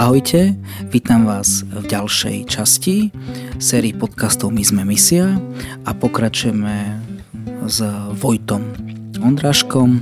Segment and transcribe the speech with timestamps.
[0.00, 0.56] Ahojte,
[0.88, 3.12] vítam vás v ďalšej časti
[3.60, 5.36] sérii podcastov My sme misia
[5.84, 6.96] a pokračujeme
[7.68, 7.84] s
[8.16, 8.64] Vojtom
[9.20, 10.00] Ondráškom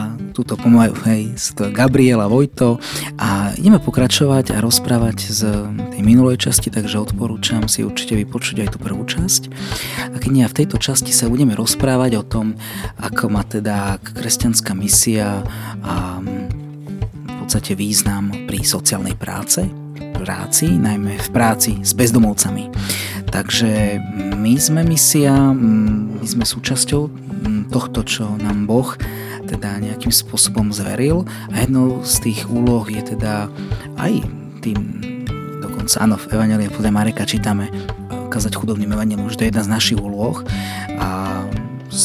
[0.00, 1.36] a tuto pomajú, hej,
[1.76, 2.80] Gabriela Vojto
[3.20, 5.40] a ideme pokračovať a rozprávať z
[5.92, 9.42] tej minulej časti, takže odporúčam si určite vypočuť aj tú prvú časť.
[10.12, 12.56] A keď nie, v tejto časti sa budeme rozprávať o tom,
[12.96, 15.44] ako má teda kresťanská misia
[15.84, 16.24] a
[17.46, 19.70] podstate význam pri sociálnej práce,
[20.18, 22.74] práci, najmä v práci s bezdomovcami.
[23.30, 24.02] Takže
[24.34, 27.06] my sme misia, my sme súčasťou
[27.70, 28.98] tohto, čo nám Boh
[29.46, 31.22] teda nejakým spôsobom zveril
[31.54, 33.46] a jednou z tých úloh je teda
[33.94, 34.26] aj
[34.66, 34.78] tým,
[35.62, 37.70] dokonca áno, v Evangelii podľa Mareka čítame
[38.26, 40.42] kazať chudobným evangelom, že to je jedna z našich úloh
[40.98, 41.46] a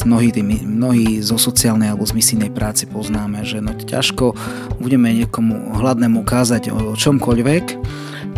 [0.08, 4.34] mnohí, tými, mnohí zo sociálnej alebo z misijnej práci poznáme, že no ťažko
[4.80, 7.66] budeme niekomu hladnému kázať o čomkoľvek,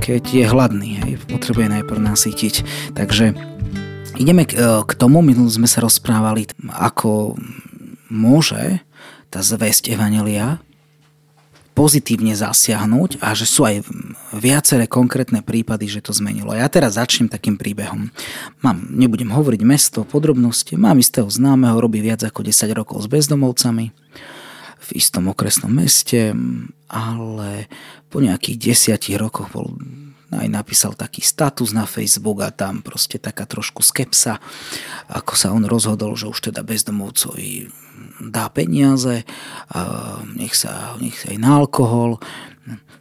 [0.01, 2.55] keď je hladný, hej, potrebuje najprv nasytiť.
[2.97, 3.37] Takže
[4.17, 7.37] ideme k, k tomu, my sme sa rozprávali, ako
[8.11, 8.81] môže
[9.33, 10.61] tá zväzť Evangelia
[11.73, 13.81] pozitívne zasiahnuť a že sú aj
[14.33, 16.53] viaceré konkrétne prípady, že to zmenilo.
[16.53, 18.13] Ja teraz začnem takým príbehom.
[18.61, 23.85] Mám, nebudem hovoriť mesto, podrobnosti, mám istého známeho, robí viac ako 10 rokov s bezdomovcami
[24.83, 26.35] v istom okresnom meste,
[26.91, 27.71] ale
[28.11, 29.73] po nejakých desiatich rokoch bol
[30.39, 34.41] aj napísal taký status na Facebook a tam proste taká trošku skepsa,
[35.09, 37.69] ako sa on rozhodol, že už teda bezdomovcovi
[38.19, 39.23] dá peniaze,
[39.73, 39.79] a
[40.33, 42.17] nech sa, nech sa aj na alkohol,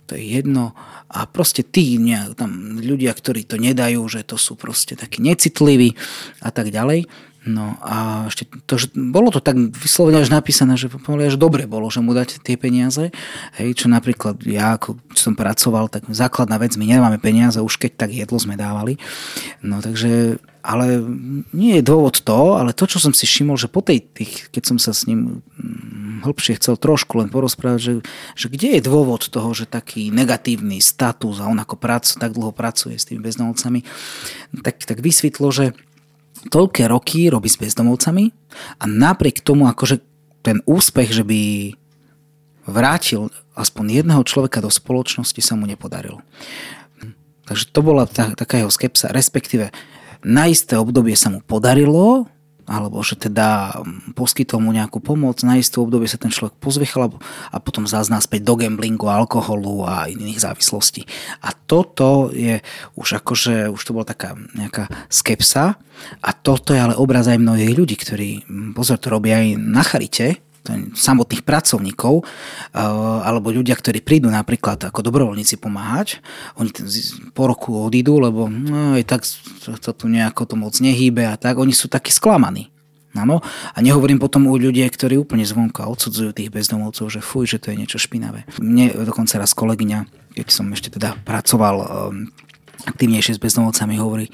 [0.06, 0.76] to je jedno.
[1.12, 1.96] A proste tí
[2.36, 5.94] tam ľudia, ktorí to nedajú, že to sú proste takí necitliví
[6.42, 7.08] a tak ďalej.
[7.42, 11.66] No a ešte to, že bolo to tak vyslovene až napísané, že pomaly až dobre
[11.66, 13.10] bolo, že mu dať tie peniaze.
[13.58, 18.06] Hej, čo napríklad ja, ako som pracoval, tak základná vec, my nemáme peniaze, už keď
[18.06, 18.94] tak jedlo sme dávali.
[19.58, 21.02] No takže ale
[21.50, 24.62] nie je dôvod to, ale to, čo som si všimol, že po tej, tých, keď
[24.62, 27.94] som sa s ním mm, hĺbšie chcel trošku len porozprávať, že,
[28.38, 32.54] že kde je dôvod toho, že taký negatívny status a on ako prac, tak dlho
[32.54, 33.82] pracuje s tými bezdomovcami,
[34.62, 35.74] tak, tak vysvetlo, že
[36.48, 38.32] toľké roky robí s bezdomovcami
[38.80, 40.02] a napriek tomu akože
[40.42, 41.40] ten úspech, že by
[42.66, 46.22] vrátil aspoň jedného človeka do spoločnosti sa mu nepodaril.
[47.46, 49.74] Takže to bola tá, taká jeho skepsa, respektíve
[50.22, 52.30] na isté obdobie sa mu podarilo,
[52.66, 53.80] alebo že teda
[54.14, 57.10] poskytol mu nejakú pomoc, na isté obdobie sa ten človek pozviechal
[57.50, 61.02] a potom zazná späť do gamblingu, alkoholu a iných závislostí.
[61.42, 62.62] A toto je
[62.94, 65.76] už akože, už to bola taká nejaká skepsa
[66.22, 68.30] a toto je ale obraz aj mnohých ľudí, ktorí,
[68.76, 70.42] pozor, to robia aj na charite,
[70.94, 72.78] samotných pracovníkov eh,
[73.26, 76.22] alebo ľudia, ktorí prídu napríklad ako dobrovoľníci pomáhať,
[76.58, 76.70] oni
[77.34, 79.26] po roku odídu, lebo no, aj tak
[79.70, 82.72] to tu nejako to moc nehýbe a tak, oni sú takí sklamaní.
[83.12, 83.44] Áno.
[83.76, 87.68] A nehovorím potom o ľudia, ktorí úplne zvonka odsudzujú tých bezdomovcov, že fuj, že to
[87.68, 88.48] je niečo špinavé.
[88.56, 91.86] Mne dokonca raz kolegyňa, keď som ešte teda pracoval um,
[92.88, 94.32] aktivnejšie s bezdomovcami, hovorí,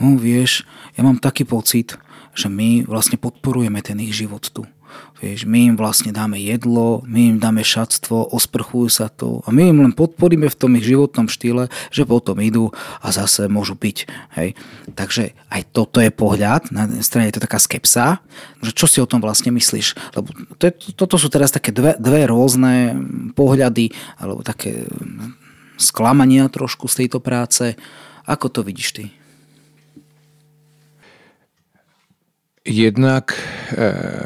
[0.00, 0.64] no vieš,
[0.96, 2.00] ja mám taký pocit,
[2.32, 4.64] že my vlastne podporujeme ten ich život tu.
[5.24, 9.72] Vieš, my im vlastne dáme jedlo, my im dáme šatstvo, osprchujú sa to a my
[9.72, 14.04] im len podporíme v tom ich životnom štýle, že potom idú a zase môžu piť.
[14.36, 14.52] Hej.
[14.92, 18.20] Takže aj toto je pohľad, na strane je to taká skepsa,
[18.60, 20.18] že čo si o tom vlastne myslíš?
[20.18, 20.28] Lebo
[20.60, 22.98] to je, toto sú teraz také dve, dve rôzne
[23.32, 24.84] pohľady, alebo také
[25.80, 27.80] sklamania trošku z tejto práce.
[28.28, 29.04] Ako to vidíš ty?
[32.64, 33.40] Jednak e,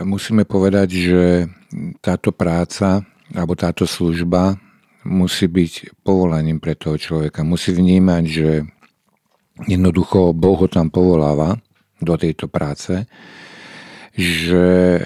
[0.06, 1.22] musíme povedať, že
[1.98, 3.02] táto práca
[3.34, 4.54] alebo táto služba
[5.02, 7.42] musí byť povolaním pre toho človeka.
[7.42, 8.62] Musí vnímať, že
[9.66, 11.58] jednoducho Boh ho tam povoláva
[11.98, 13.10] do tejto práce,
[14.14, 15.02] že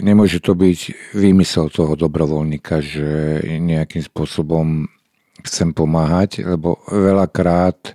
[0.00, 4.88] nemôže to byť výmysel toho dobrovoľníka, že nejakým spôsobom
[5.44, 7.92] chcem pomáhať, lebo veľakrát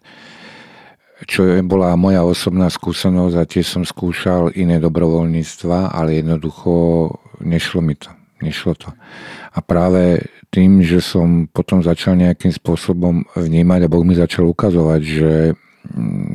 [1.25, 7.09] čo bola moja osobná skúsenosť a tiež som skúšal iné dobrovoľníctva, ale jednoducho
[7.41, 8.13] nešlo mi to.
[8.37, 8.93] Nešlo to.
[9.49, 15.01] A práve tým, že som potom začal nejakým spôsobom vnímať a Boh mi začal ukazovať,
[15.01, 15.31] že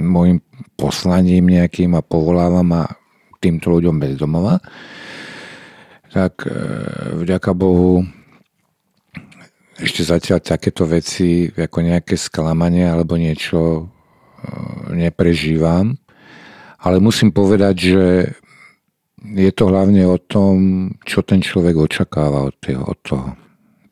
[0.03, 0.43] môjim
[0.75, 2.85] poslaním nejakým a povolávam ma
[3.39, 4.59] týmto ľuďom bez domova,
[6.11, 6.51] tak e,
[7.23, 8.03] vďaka Bohu
[9.79, 13.91] ešte zatiaľ takéto veci ako nejaké sklamanie alebo niečo
[14.91, 15.97] neprežívam,
[16.83, 18.05] ale musím povedať, že
[19.23, 22.83] je to hlavne o tom, čo ten človek očakáva od, toho.
[22.83, 23.29] Od toho.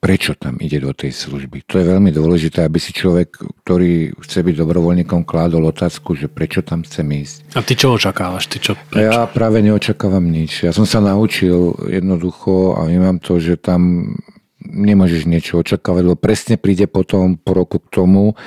[0.00, 1.68] prečo tam ide do tej služby.
[1.68, 6.64] To je veľmi dôležité, aby si človek, ktorý chce byť dobrovoľníkom, kládol otázku, že prečo
[6.64, 7.36] tam chce ísť.
[7.52, 8.48] A ty čo očakávaš?
[8.48, 9.06] Ty čo, prečo?
[9.12, 10.64] Ja práve neočakávam nič.
[10.64, 14.16] Ja som sa naučil jednoducho a vnímam to, že tam
[14.60, 18.40] nemôžeš niečo očakávať, lebo presne príde potom po roku k tomu,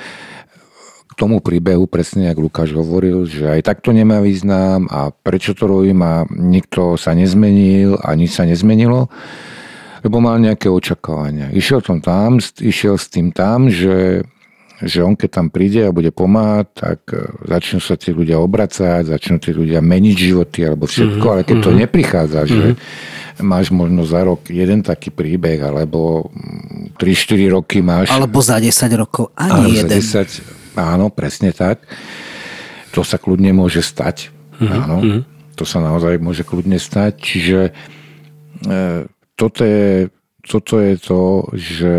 [1.16, 6.02] tomu príbehu, presne jak Lukáš hovoril, že aj takto nemá význam a prečo to robím
[6.02, 9.10] a nikto sa nezmenil a nič sa nezmenilo
[10.04, 11.48] lebo mal nejaké očakávania.
[11.56, 14.28] Išiel som tam, išiel s tým tam, že,
[14.84, 19.08] že on keď tam príde a bude pomáhať, tak e, začnú sa tí ľudia obracať,
[19.08, 21.32] začnú tí ľudia meniť životy alebo všetko, mm-hmm.
[21.32, 21.78] ale keď to mhm.
[21.88, 22.52] neprichádza, mm-hmm.
[22.52, 23.44] že mhm.
[23.48, 26.28] máš možno za rok jeden taký príbeh, alebo
[27.00, 28.12] 3-4 roky máš...
[28.12, 30.04] Alebo za 10 rokov ani jeden.
[30.04, 31.82] Za 10, áno, presne tak.
[32.94, 34.30] To sa kľudne môže stať.
[34.58, 34.80] Mm-hmm.
[34.86, 35.20] Áno, mhm.
[35.58, 37.12] to sa naozaj môže kľudne stať.
[37.18, 37.72] Čiže e,
[39.34, 40.10] toto je,
[40.42, 41.22] toto je to,
[41.54, 41.96] že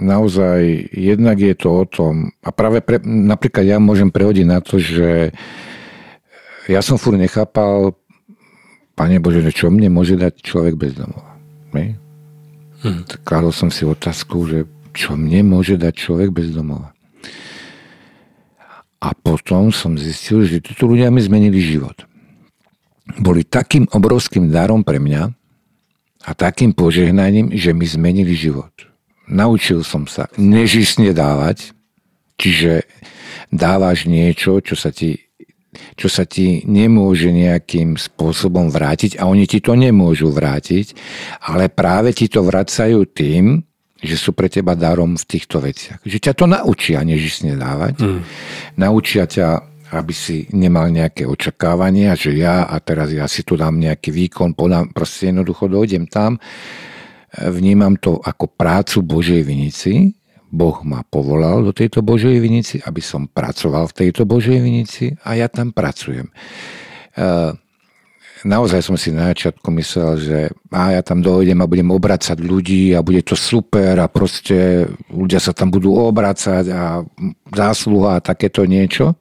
[0.00, 4.80] naozaj jednak je to o tom, a práve pre, napríklad ja môžem prehodiť na to,
[4.80, 5.32] že
[6.68, 7.92] ja som furt nechápal,
[9.00, 11.32] Pane Bože, čo mne môže dať človek bez domova?
[12.84, 13.24] Hm.
[13.24, 16.92] Kladol som si otázku, že čo mne môže dať človek bez domova?
[19.00, 22.04] A potom som zistil, že títo ľudia mi zmenili život.
[23.16, 25.40] Boli takým obrovským darom pre mňa,
[26.24, 28.72] a takým požehnaním, že mi zmenili život.
[29.30, 31.72] Naučil som sa nežisne dávať,
[32.36, 32.84] čiže
[33.48, 35.30] dávaš niečo, čo sa ti
[35.70, 40.98] čo sa ti nemôže nejakým spôsobom vrátiť a oni ti to nemôžu vrátiť,
[41.46, 43.62] ale práve ti to vracajú tým,
[44.00, 46.00] že sú pre teba darom v týchto veciach.
[46.04, 48.20] Že ťa to naučia nežisne dávať, mm.
[48.80, 53.74] naučia ťa aby si nemal nejaké očakávania, že ja a teraz ja si tu dám
[53.74, 56.38] nejaký výkon, podám, proste jednoducho dojdem tam,
[57.34, 60.14] vnímam to ako prácu Božej vinici,
[60.50, 65.38] Boh ma povolal do tejto Božej vinici, aby som pracoval v tejto Božej vinici a
[65.38, 66.26] ja tam pracujem.
[66.26, 66.34] E,
[68.44, 70.38] naozaj som si na začiatku myslel, že
[70.72, 75.40] a ja tam dojdem a budem obracať ľudí a bude to super a proste ľudia
[75.42, 77.04] sa tam budú obracať a
[77.52, 79.16] zásluha a takéto niečo.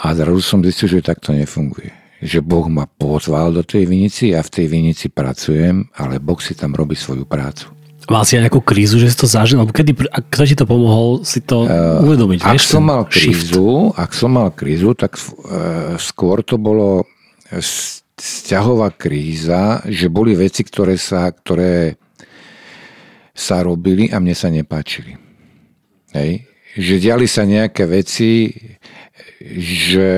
[0.00, 1.92] A zrazu som zistil, že takto nefunguje.
[2.20, 6.56] Že Boh ma pozval do tej vinici, ja v tej vinici pracujem, ale Boh si
[6.56, 7.68] tam robí svoju prácu.
[8.10, 9.62] Mal si aj nejakú krízu, že si to zažil?
[9.62, 9.94] Alebo kedy,
[10.34, 12.42] kto ti to pomohol si to uh, uvedomiť?
[12.42, 17.06] Ak vieš, som mal krízu, ak som mal krízu, tak uh, skôr to bolo
[17.50, 21.98] vzťahová kríza, že boli veci, ktoré sa, ktoré
[23.34, 25.16] sa robili a mne sa nepáčili.
[26.12, 26.44] Hej?
[26.76, 28.52] Že diali sa nejaké veci,
[29.40, 30.10] že,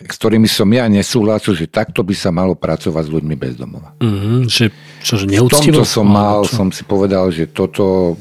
[0.00, 3.94] s ktorými som ja nesúhlasil, že takto by sa malo pracovať s ľuďmi bez domova.
[4.00, 4.72] Mm-hmm, že,
[5.04, 6.58] čo, že v tomto som mal, čo?
[6.58, 8.16] som si povedal, že toto,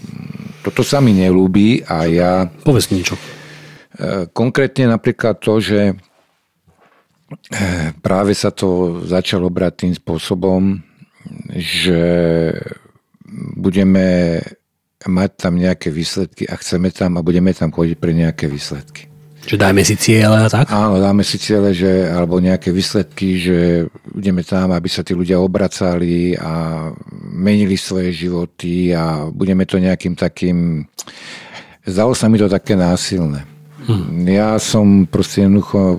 [0.62, 2.32] toto sa mi nelúbi a ja...
[2.62, 3.16] Povedz niečo.
[3.96, 5.98] E, konkrétne napríklad to, že
[8.02, 10.82] práve sa to začalo brať tým spôsobom,
[11.54, 12.02] že
[13.58, 14.40] budeme
[15.08, 19.08] mať tam nejaké výsledky a chceme tam a budeme tam chodiť pre nejaké výsledky.
[19.48, 20.68] Že dajme si ciele a tak?
[20.68, 23.58] Áno, dáme si ciele, že, alebo nejaké výsledky, že
[24.12, 26.86] ideme tam, aby sa tí ľudia obracali a
[27.34, 30.84] menili svoje životy a budeme to nejakým takým...
[31.88, 33.48] Zdalo sa mi to také násilné.
[33.90, 34.22] Hmm.
[34.30, 35.98] Ja som proste jednoducho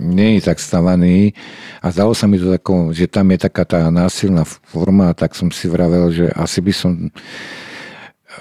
[0.00, 1.36] nie je tak stavaný
[1.84, 5.52] a zdalo sa mi to tako, že tam je taká tá násilná forma, tak som
[5.52, 7.12] si vravel, že asi by som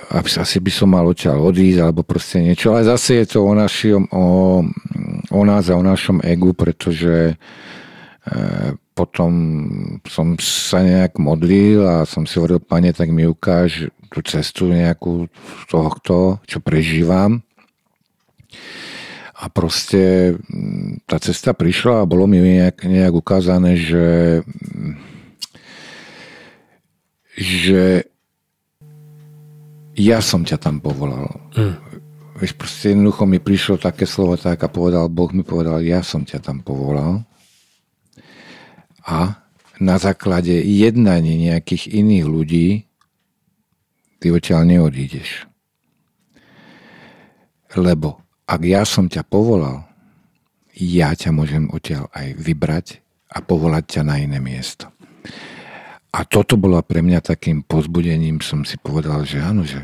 [0.07, 4.07] asi by som mal odtiaľ odísť alebo proste niečo, ale zase je to o, našom,
[4.07, 4.27] o,
[5.31, 7.35] o nás a o našom egu, pretože e,
[8.95, 9.31] potom
[10.07, 15.27] som sa nejak modlil a som si hovoril, pane, tak mi ukáž tú cestu nejakú
[15.67, 17.43] tohto, čo prežívam.
[19.37, 20.33] A proste
[21.05, 24.41] tá cesta prišla a bolo mi nejak, nejak ukázané, že,
[27.37, 28.09] že
[29.93, 31.29] ja som ťa tam povolal.
[31.53, 31.77] Mm.
[32.37, 36.21] Vieš, proste jednoducho mi prišlo také slovo tak a povedal, Boh mi povedal, ja som
[36.21, 37.25] ťa tam povolal.
[39.05, 39.41] A
[39.81, 42.67] na základe jednaní nejakých iných ľudí
[44.17, 45.45] ty odtiaľ neodídeš.
[47.77, 49.83] Lebo ak ja som ťa povolal,
[50.71, 52.87] ja ťa môžem odtiaľ aj vybrať
[53.27, 54.87] a povolať ťa na iné miesto.
[56.15, 59.83] A toto bolo pre mňa takým pozbudením, som si povedal, že áno, že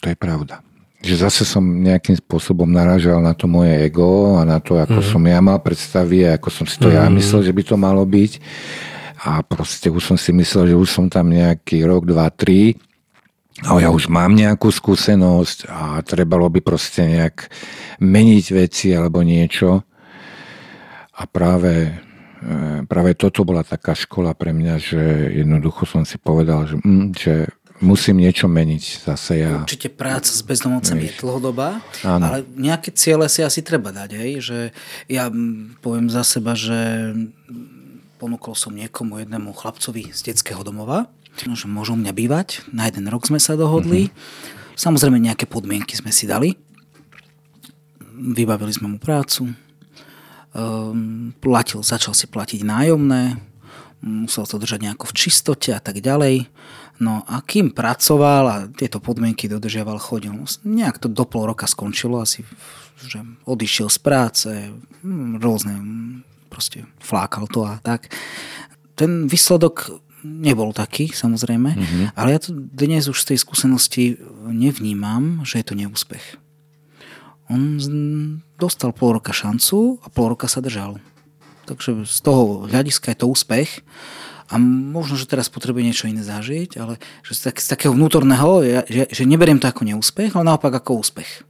[0.00, 0.64] to je pravda.
[1.04, 5.06] Že zase som nejakým spôsobom narážal na to moje ego a na to, ako mm.
[5.06, 6.94] som ja mal predstavy a ako som si to mm.
[6.96, 7.14] ja mhm.
[7.20, 8.32] myslel, že by to malo byť.
[9.18, 12.78] a proste už som si myslel, že už som tam nejaký rok, dva, tri
[13.66, 17.50] ale ja už mám nejakú skúsenosť a trebalo by proste nejak
[17.98, 19.82] meniť veci alebo niečo.
[21.18, 21.90] A práve,
[22.38, 25.02] e, práve toto bola taká škola pre mňa, že
[25.42, 27.34] jednoducho som si povedal, že, mm, že
[27.82, 29.62] musím niečo meniť zase ja.
[29.62, 32.22] Určite práca s bezdomovcami je dlhodobá, Áno.
[32.22, 34.30] ale nejaké ciele si asi treba dať, hej?
[34.42, 34.58] že
[35.10, 35.30] ja
[35.82, 37.10] poviem za seba, že
[38.18, 41.06] ponúkol som niekomu jednému chlapcovi z detského domova,
[41.46, 42.66] že môžu mňa bývať.
[42.74, 44.08] Na jeden rok sme sa dohodli.
[44.10, 44.74] Mm-hmm.
[44.78, 46.54] Samozrejme nejaké podmienky sme si dali.
[48.18, 49.54] Vybavili sme mu prácu.
[50.56, 53.38] Um, platil, začal si platiť nájomné.
[54.02, 56.46] Musel to držať nejako v čistote a tak ďalej.
[56.98, 60.34] No a kým pracoval a tieto podmienky dodržiaval, chodil.
[60.66, 62.42] Nejak to do pol roka skončilo asi,
[62.98, 64.50] že odišiel z práce,
[65.06, 68.10] hm, rôzne, hm, proste flákal to a tak.
[68.98, 72.04] Ten výsledok nebol taký, samozrejme, mm-hmm.
[72.18, 74.04] ale ja to dnes už z tej skúsenosti
[74.46, 76.38] nevnímam, že je to neúspech.
[77.48, 77.80] On
[78.60, 81.00] dostal pol roka šancu a pol roka sa držal.
[81.64, 83.84] Takže z toho hľadiska je to úspech
[84.48, 88.64] a možno, že teraz potrebuje niečo iné zažiť, ale že z, tak, z takého vnútorného,
[88.88, 91.44] že, že neberiem to ako neúspech, ale naopak ako úspech.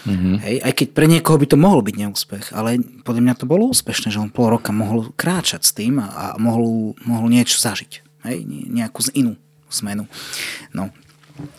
[0.00, 0.34] Mm-hmm.
[0.40, 3.68] Hej, aj keď pre niekoho by to mohol byť neúspech, ale podľa mňa to bolo
[3.68, 8.09] úspešné, že on pol roka mohol kráčať s tým a, a mohol, mohol niečo zažiť.
[8.26, 9.32] Hej, nejakú z inú
[9.70, 10.04] zmenu.
[10.74, 10.90] No,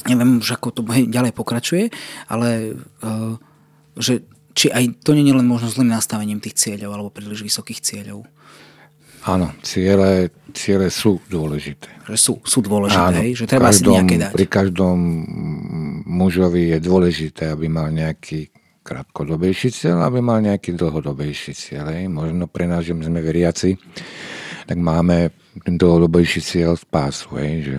[0.06, 1.90] neviem už, ako to ďalej pokračuje,
[2.28, 3.34] ale uh,
[3.98, 7.80] že či aj to nie je len možno zlým nastavením tých cieľov alebo príliš vysokých
[7.80, 8.28] cieľov.
[9.22, 12.10] Áno, ciele, ciele sú dôležité.
[12.10, 14.32] Že sú, sú dôležité, Áno, že treba každom, si nejaké dať.
[14.34, 14.98] Pri každom
[16.10, 18.50] mužovi je dôležité, aby mal nejaký
[18.82, 21.94] krátkodobejší cieľ, aby mal nejaký dlhodobejší cieľ.
[22.10, 23.78] Možno pre nás, že sme veriaci,
[24.66, 27.78] tak máme ten dlhodobejší cieľ spásu, hej, že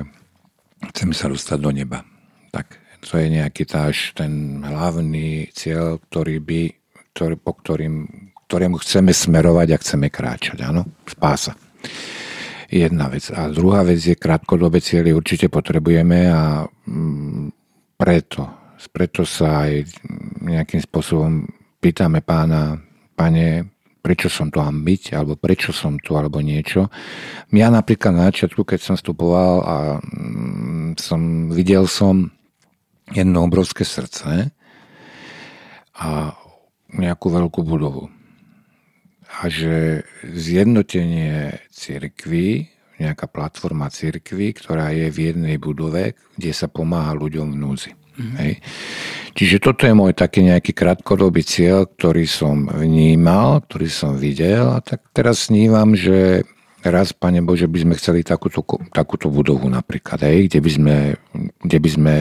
[0.93, 2.05] chceme sa dostať do neba.
[2.53, 6.63] Tak to je nejaký táž ten hlavný cieľ, ktorý by,
[7.17, 7.95] ktorý, po ktorým,
[8.47, 10.59] ktorému chceme smerovať a chceme kráčať.
[10.63, 11.57] Áno, spása.
[12.73, 13.29] Jedna vec.
[13.33, 17.53] A druhá vec je krátkodobé cieľy určite potrebujeme a mm,
[18.01, 19.93] preto, preto sa aj
[20.41, 21.45] nejakým spôsobom
[21.83, 22.81] pýtame pána,
[23.13, 23.69] pane,
[24.03, 26.91] prečo som to mám byť, alebo prečo som tu, alebo niečo.
[27.55, 32.35] Ja napríklad na začiatku, keď som vstupoval a mm, som, videl som
[33.15, 34.51] jedno obrovské srdce
[35.95, 36.35] a
[36.93, 38.11] nejakú veľkú budovu.
[39.41, 42.69] A že zjednotenie cirkvy,
[43.01, 47.91] nejaká platforma cirkvy, ktorá je v jednej budove, kde sa pomáha ľuďom v núzi.
[48.13, 48.37] Mm-hmm.
[48.39, 48.53] Hej.
[49.33, 54.85] Čiže toto je môj taký nejaký krátkodobý cieľ, ktorý som vnímal, ktorý som videl a
[54.85, 56.45] tak teraz snívam, že
[56.91, 60.97] raz, Pane Bože, by sme chceli takúto, takúto budovu napríklad, hej, kde, by sme,
[61.63, 62.15] kde by sme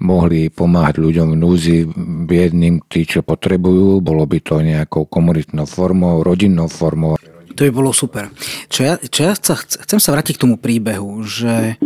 [0.00, 1.76] mohli pomáhať ľuďom v núzi,
[2.24, 7.20] biedným, tí, čo potrebujú, bolo by to nejakou komunitnou formou, rodinnou formou.
[7.52, 8.32] To by bolo super.
[8.72, 11.76] Čo ja, čo ja chcem, sa vrátiť k tomu príbehu, že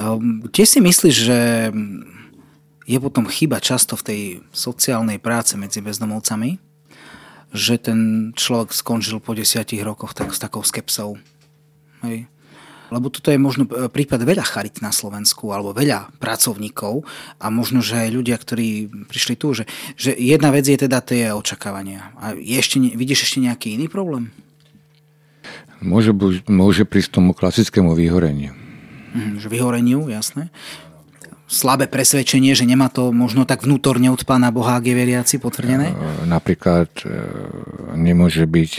[0.00, 1.38] um, tiež si myslíš, že
[2.90, 4.20] je potom chyba často v tej
[4.50, 6.58] sociálnej práce medzi bezdomovcami,
[7.54, 11.14] že ten človek skončil po desiatich rokoch tak, s takou skepsou.
[12.02, 12.26] Hej.
[12.90, 17.06] Lebo toto je možno e, prípad veľa charit na Slovensku alebo veľa pracovníkov
[17.38, 21.30] a možno, že aj ľudia, ktorí prišli tu, že, že jedna vec je teda tie
[21.30, 22.10] očakávania.
[22.18, 24.34] A je ešte, vidíš ešte nejaký iný problém?
[25.78, 26.10] Môže,
[26.50, 28.58] môže prísť tomu klasickému vyhoreniu.
[29.14, 30.50] Mhm, že vyhoreniu, jasné
[31.50, 35.90] slabé presvedčenie, že nemá to možno tak vnútorne od Pána Boha, ak je veriaci potvrdené?
[36.30, 37.10] Napríklad e,
[37.98, 38.72] nemôže byť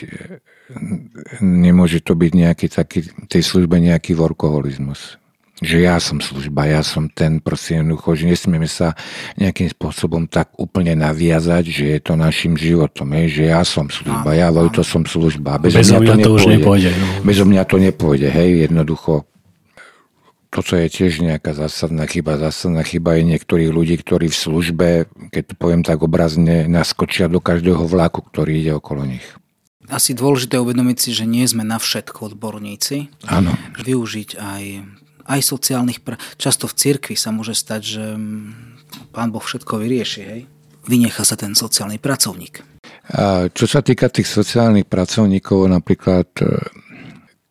[1.41, 5.19] nemôže to byť nejaký taký, tej službe nejaký workoholizmus.
[5.61, 8.97] Že ja som služba, ja som ten, proste jednoducho, že nesmieme sa
[9.37, 14.33] nejakým spôsobom tak úplne naviazať, že je to našim životom, je, že ja som služba,
[14.33, 15.61] ja Vojto som služba.
[15.61, 16.89] Bez, Bez mňa to, to už nepôjde.
[16.97, 17.05] No.
[17.21, 19.29] Bez mňa to nepôjde, hej, jednoducho
[20.51, 22.35] toto je tiež nejaká zásadná chyba.
[22.35, 24.87] Zásadná chyba je niektorých ľudí, ktorí v službe,
[25.31, 29.23] keď to poviem tak obrazne, naskočia do každého vlaku, ktorý ide okolo nich.
[29.87, 33.07] Asi dôležité uvedomiť si, že nie sme na všetko odborníci.
[33.31, 33.55] Áno.
[33.79, 34.63] Využiť aj,
[35.31, 36.03] aj sociálnych...
[36.03, 40.21] Pr- Často v cirkvi sa môže stať, že mm, pán Boh všetko vyrieši.
[40.27, 40.41] Hej?
[40.83, 42.59] Vynecha sa ten sociálny pracovník.
[43.15, 46.59] A čo sa týka tých sociálnych pracovníkov, napríklad e,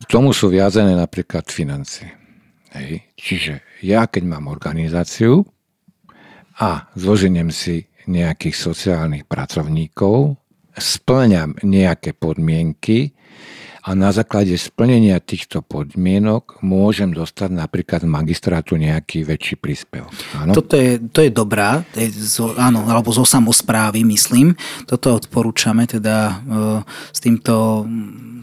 [0.00, 2.19] k tomu sú viazané napríklad financie.
[2.74, 3.02] Hej.
[3.18, 5.42] Čiže ja keď mám organizáciu
[6.60, 10.38] a zloženiem si nejakých sociálnych pracovníkov,
[10.78, 13.14] splňam nejaké podmienky
[13.80, 20.12] a na základe splnenia týchto podmienok môžem dostať napríklad magistrátu nejaký väčší príspevok.
[20.36, 20.52] Áno?
[20.52, 24.52] Toto je, to je dobrá, to je zo, áno, alebo zo samozprávy, myslím.
[24.84, 26.34] Toto odporúčame, teda e,
[27.10, 27.84] s týmto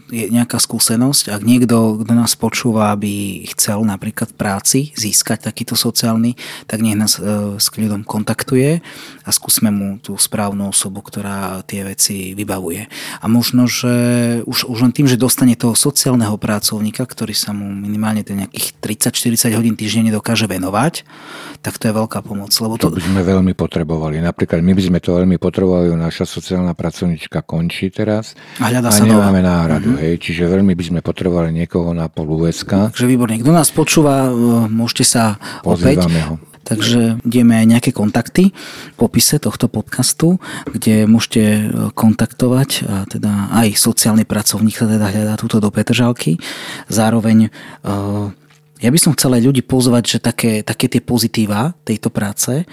[0.08, 1.36] je nejaká skúsenosť.
[1.36, 6.96] Ak niekto, kto nás počúva, aby chcel napríklad v práci získať takýto sociálny, tak nech
[6.96, 8.80] nás e, s kľudom kontaktuje
[9.28, 12.88] a skúsme mu tú správnu osobu, ktorá tie veci vybavuje.
[13.20, 13.92] A možno, že
[14.48, 18.80] už, už len tým, že dostane toho sociálneho pracovníka, ktorý sa mu minimálne ten nejakých
[19.12, 21.04] 30-40 hodín týždenne dokáže venovať,
[21.60, 22.48] tak to je veľká pomoc.
[22.56, 22.88] Lebo to...
[22.88, 24.16] to by sme veľmi potrebovali.
[24.24, 29.04] Napríklad my by sme to veľmi potrebovali, naša sociálna pracovníčka končí teraz a, a sa
[29.04, 29.52] nemáme nová.
[29.52, 29.92] náhradu.
[29.92, 30.04] Mm-hmm.
[30.08, 32.88] Hej, čiže veľmi by sme potrebovali niekoho na polúveska.
[32.96, 33.36] Takže výborne.
[33.44, 38.96] Kto nás počúva, e, môžete sa Pozývame opäť ho Takže ideme aj nejaké kontakty v
[39.00, 40.36] popise tohto podcastu,
[40.68, 41.60] kde môžete e,
[41.96, 46.36] kontaktovať a teda aj sociálny pracovník sa teda hľadá túto do Petržalky.
[46.92, 47.50] Zároveň e,
[48.78, 52.52] ja by som chcel aj ľudí pozvať, že také, také tie pozitíva tejto práce.
[52.52, 52.64] E,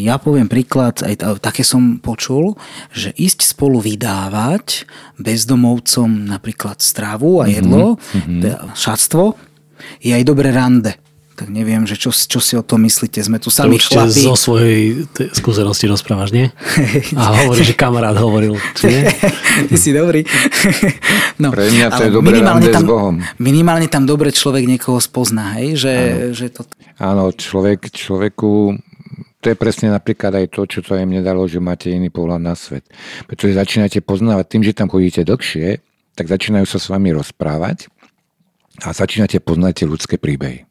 [0.00, 2.56] ja poviem príklad, aj také som počul,
[2.88, 4.88] že ísť spolu vydávať
[5.20, 8.72] bezdomovcom napríklad stravu a jedlo, mm-hmm.
[8.72, 9.36] šatstvo,
[10.00, 11.03] je aj dobré rande
[11.34, 13.18] tak neviem, že čo, čo si o tom myslíte.
[13.18, 14.22] Sme tu sami to chlapi.
[14.22, 15.02] zo svojej
[15.34, 16.46] skúsenosti rozprávaš, nie?
[17.18, 19.02] A hovorí, že kamarát hovoril, či nie?
[19.68, 20.22] Ty si dobrý.
[21.42, 23.14] no, Pre mňa to je dobré minimálne tam, s Bohom.
[23.42, 25.74] Minimálne tam dobre človek niekoho spozná, hej?
[25.74, 26.18] Že, Áno.
[26.30, 26.60] že to...
[27.02, 28.78] Áno, človek, človeku
[29.42, 32.40] to je presne napríklad aj to, čo to aj mne dalo, že máte iný pohľad
[32.40, 32.86] na svet.
[33.28, 35.82] Pretože začínate poznávať tým, že tam chodíte dlhšie,
[36.16, 37.92] tak začínajú sa s vami rozprávať
[38.86, 40.64] a začínate poznať tie ľudské príbehy.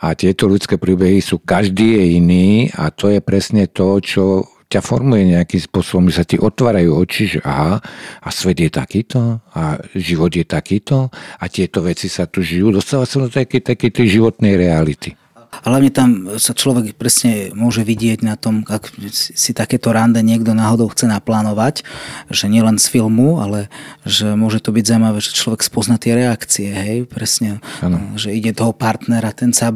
[0.00, 4.82] A tieto ľudské príbehy sú, každý je iný a to je presne to, čo ťa
[4.82, 7.78] formuje nejakým spôsobom, že sa ti otvárajú oči, že aha,
[8.22, 12.74] a svet je takýto, a život je takýto, a tieto veci sa tu žijú.
[12.74, 15.14] Dostáva sa do takej, takej tej životnej reality.
[15.62, 20.50] A hlavne tam sa človek presne môže vidieť na tom, ak si takéto rande niekto
[20.50, 21.86] náhodou chce naplánovať,
[22.34, 23.70] že nielen z filmu, ale
[24.02, 28.18] že môže to byť zaujímavé, že človek spozna tie reakcie, hej, presne, ano.
[28.18, 29.70] že ide toho partnera, ten sa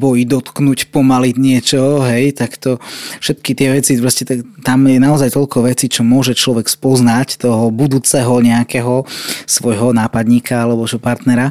[0.00, 2.80] bojí dotknúť, pomaliť niečo, hej, tak to
[3.20, 7.68] všetky tie veci, proste tak, tam je naozaj toľko vecí, čo môže človek spoznať toho
[7.68, 9.04] budúceho nejakého
[9.44, 11.50] svojho nápadníka alebo partnera,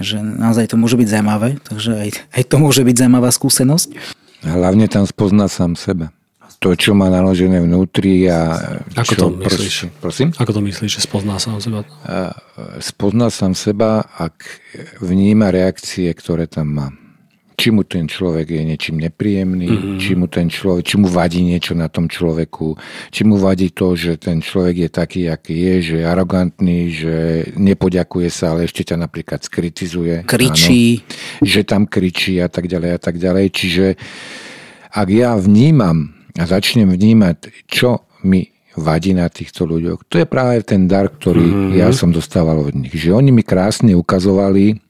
[0.00, 3.94] že naozaj to môže byť zaujímavé, takže aj, aj to môže byť zaujímavá skúsenosť?
[4.42, 6.10] Hlavne tam spozná sám seba.
[6.58, 8.58] To, čo má naložené vnútri a...
[8.98, 9.74] Ako čo, to myslíš?
[10.02, 10.28] Prosím?
[10.34, 11.86] Ako to myslíš, že spozná sám seba?
[12.82, 14.42] Spozná sám seba, ak
[14.98, 16.86] vníma reakcie, ktoré tam má
[17.56, 19.98] či mu ten človek je niečím nepríjemný, mm-hmm.
[19.98, 22.76] či mu ten človek, či mu vadí niečo na tom človeku,
[23.08, 27.16] či mu vadí to, že ten človek je taký, aký je, že je arogantný, že
[27.56, 30.28] nepoďakuje sa, ale ešte ťa napríklad skritizuje.
[30.28, 31.00] Kričí.
[31.00, 33.46] Áno, že tam kričí a tak ďalej a tak ďalej.
[33.48, 33.86] Čiže
[34.92, 40.60] ak ja vnímam a začnem vnímať, čo mi vadí na týchto ľuďoch, to je práve
[40.60, 41.80] ten dar, ktorý mm-hmm.
[41.80, 42.92] ja som dostával od nich.
[42.92, 44.84] Že oni mi krásne ukazovali,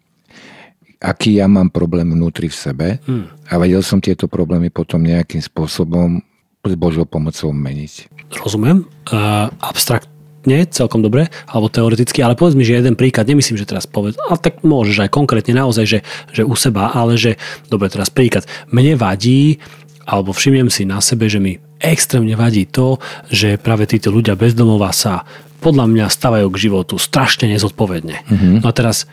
[1.00, 3.52] aký ja mám problém vnútri v sebe hmm.
[3.52, 6.20] a vedel som tieto problémy potom nejakým spôsobom
[6.66, 8.10] s Božou pomocou meniť.
[8.42, 8.82] Rozumiem.
[9.06, 13.86] Uh, abstraktne, celkom dobre, alebo teoreticky, ale povedz mi, že jeden príklad, nemyslím, že teraz
[13.86, 15.98] povedz, ale tak môžeš aj konkrétne naozaj, že,
[16.34, 17.38] že u seba, ale že,
[17.70, 19.62] dobre, teraz príklad, mne vadí,
[20.06, 22.98] alebo všimnem si na sebe, že mi extrémne vadí to,
[23.30, 25.26] že práve títo ľudia bezdomová sa
[25.60, 28.16] podľa mňa stavajú k životu strašne nezodpovedne.
[28.22, 28.54] Mm-hmm.
[28.62, 29.10] No a teraz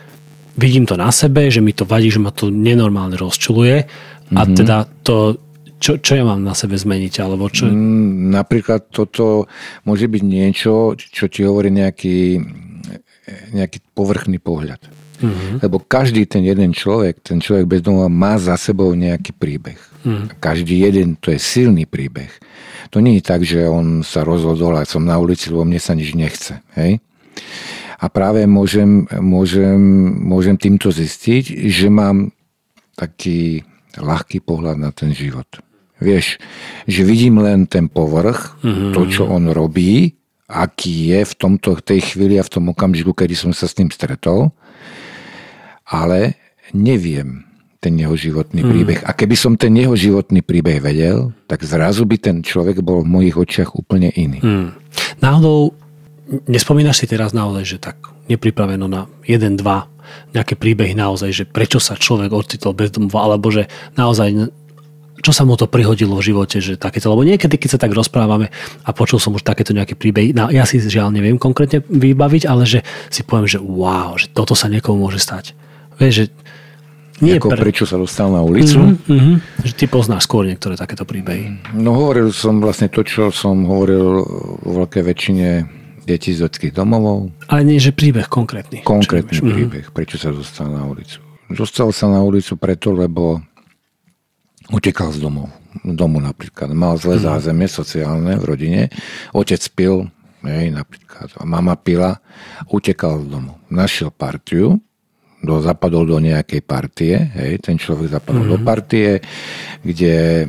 [0.56, 3.76] vidím to na sebe, že mi to vadí, že ma to nenormálne rozčuluje
[4.34, 4.56] a mm-hmm.
[4.56, 5.38] teda to,
[5.78, 7.14] čo, čo ja mám na sebe zmeniť?
[7.20, 7.68] Alebo čo?
[7.68, 9.50] Mm, napríklad toto
[9.84, 12.40] môže byť niečo, čo ti hovorí nejaký,
[13.52, 14.80] nejaký povrchný pohľad.
[15.20, 15.62] Mm-hmm.
[15.62, 19.78] Lebo každý ten jeden človek, ten človek bez domova má za sebou nejaký príbeh.
[20.04, 20.40] Mm-hmm.
[20.40, 22.32] Každý jeden, to je silný príbeh.
[22.92, 25.96] To nie je tak, že on sa rozhodol a som na ulici, lebo mne sa
[25.96, 26.60] nič nechce.
[26.78, 27.02] Hej?
[28.04, 29.80] A práve môžem, môžem,
[30.20, 32.36] môžem týmto zistiť, že mám
[33.00, 33.64] taký
[33.96, 35.48] ľahký pohľad na ten život.
[36.04, 36.36] Vieš,
[36.84, 38.92] že vidím len ten povrch, mm-hmm.
[38.92, 40.20] to, čo on robí,
[40.52, 43.88] aký je v tomto, tej chvíli a v tom okamžiku, kedy som sa s ním
[43.88, 44.52] stretol,
[45.88, 46.36] ale
[46.76, 47.48] neviem
[47.80, 48.68] ten jeho životný mm.
[48.68, 49.00] príbeh.
[49.04, 53.12] A keby som ten jeho životný príbeh vedel, tak zrazu by ten človek bol v
[53.12, 54.40] mojich očiach úplne iný.
[54.40, 54.68] Mm.
[55.20, 55.76] Náhodou
[56.48, 57.96] nespomínaš si teraz naozaj, že tak
[58.30, 59.90] nepripraveno na jeden, dva
[60.36, 63.66] nejaké príbehy naozaj, že prečo sa človek ocitol bez domova, alebo že
[63.96, 64.52] naozaj
[65.24, 68.52] čo sa mu to prihodilo v živote, že takéto, lebo niekedy, keď sa tak rozprávame
[68.84, 72.68] a počul som už takéto nejaké príbehy, no, ja si žiaľ neviem konkrétne vybaviť, ale
[72.68, 75.56] že si poviem, že wow, že toto sa niekomu môže stať.
[75.96, 76.24] Vieš, že
[77.24, 77.70] nie ako pre...
[77.70, 78.76] prečo sa dostal na ulicu?
[78.76, 79.36] Mm-hmm, mm-hmm.
[79.64, 81.72] Že ty poznáš skôr niektoré takéto príbehy.
[81.72, 84.26] No hovoril som vlastne to, čo som hovoril
[84.60, 85.48] vo veľkej väčšine
[86.04, 87.32] detí z detských domovov.
[87.48, 88.84] Ale nie, že príbeh konkrétny.
[88.84, 89.96] Konkrétny príbeh, mm-hmm.
[89.96, 91.20] prečo sa dostal na ulicu.
[91.48, 93.40] Dostal sa na ulicu preto, lebo
[94.72, 95.48] utekal z domov.
[95.82, 96.70] Domu napríklad.
[96.72, 97.28] Mal zlé mm-hmm.
[97.28, 98.82] zázemie sociálne v rodine.
[99.34, 100.08] Otec pil,
[100.44, 101.32] hej, napríklad.
[101.40, 102.20] A mama pila.
[102.70, 103.58] Utekal z domu.
[103.72, 104.78] Našiel partiu,
[105.44, 108.54] do, zapadol do nejakej partie, hej, ten človek zapadol mm-hmm.
[108.56, 108.66] do mhm.
[108.66, 109.08] partie,
[109.84, 110.48] kde,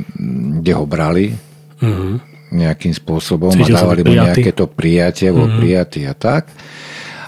[0.64, 1.36] kde ho brali
[1.80, 2.35] mm-hmm.
[2.56, 5.60] Nejakým spôsobom Cítil a dávali mu nejaké to prijatie, bol mm-hmm.
[5.60, 6.48] prijatý a tak.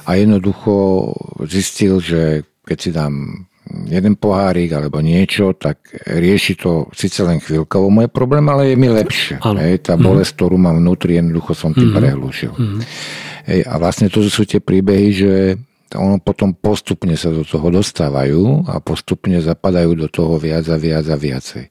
[0.08, 1.12] A jednoducho
[1.44, 7.92] zistil, že keď si dám jeden pohárik alebo niečo, tak rieši to síce len chvíľkovo
[7.92, 9.36] môj problém, ale je mi lepšie.
[9.44, 10.02] Hej, tá mhm.
[10.02, 10.40] bolesť, mm-hmm.
[10.40, 12.00] ktorú mám vnútri, jednoducho som tým mm-hmm.
[12.00, 12.52] prehlúšil.
[12.56, 12.80] Mm-hmm.
[13.48, 15.34] Hej, a vlastne to sú tie príbehy, že
[15.96, 21.08] ono potom postupne sa do toho dostávajú a postupne zapadajú do toho viac a viac
[21.08, 21.64] a viacej.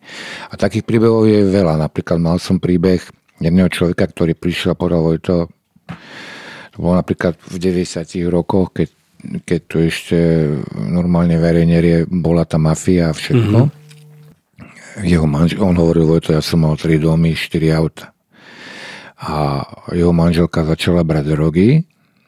[0.49, 1.77] A takých príbehov je veľa.
[1.77, 3.05] Napríklad mal som príbeh
[3.41, 5.36] jedného človeka, ktorý prišiel a povedal, to,
[6.73, 8.89] to bolo napríklad v 90 rokoch, keď,
[9.45, 10.17] keď tu ešte
[10.73, 13.60] normálne verejne bola tá mafia a všetko.
[13.69, 15.06] Mm-hmm.
[15.06, 18.13] Jeho manžel, on hovoril, to ja som mal 3 domy, 4 auta.
[19.17, 21.69] A jeho manželka začala brať drogy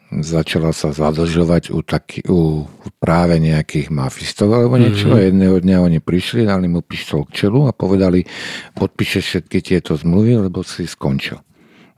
[0.10, 2.66] začala sa zadlžovať u, taký, u
[2.98, 5.14] práve nejakých mafistov alebo niečo.
[5.14, 5.26] Mm-hmm.
[5.30, 8.26] Jedného dňa oni prišli, dali mu pištol k čelu a povedali,
[8.74, 11.38] podpíšeš všetky tieto zmluvy, lebo si skončil.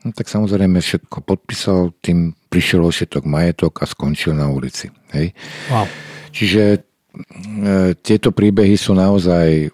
[0.02, 4.92] No, tak samozrejme všetko podpísal, tým prišiel všetok majetok a skončil na ulici.
[5.16, 5.32] Hej?
[5.72, 5.88] Wow.
[6.36, 6.80] Čiže e,
[8.02, 9.72] tieto príbehy sú naozaj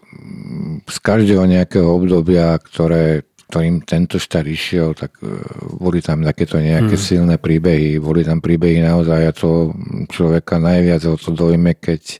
[0.87, 5.31] z každého nejakého obdobia, ktoré ktorým tento štát išiel, tak e,
[5.79, 7.05] boli tam takéto nejaké hmm.
[7.07, 9.71] silné príbehy, boli tam príbehy naozaj a to
[10.11, 12.19] človeka najviac o to dojme, keď,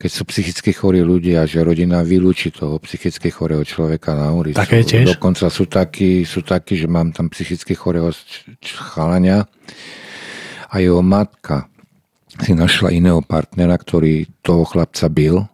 [0.00, 4.56] keď sú psychicky chorí ľudia, že rodina vylúči toho psychicky chorého človeka na ulicu.
[4.56, 5.20] Také tiež?
[5.20, 8.08] Dokonca sú takí, sú takí, že mám tam psychicky chorého
[8.64, 9.44] chalania
[10.72, 11.68] a jeho matka
[12.40, 15.44] si našla iného partnera, ktorý toho chlapca bil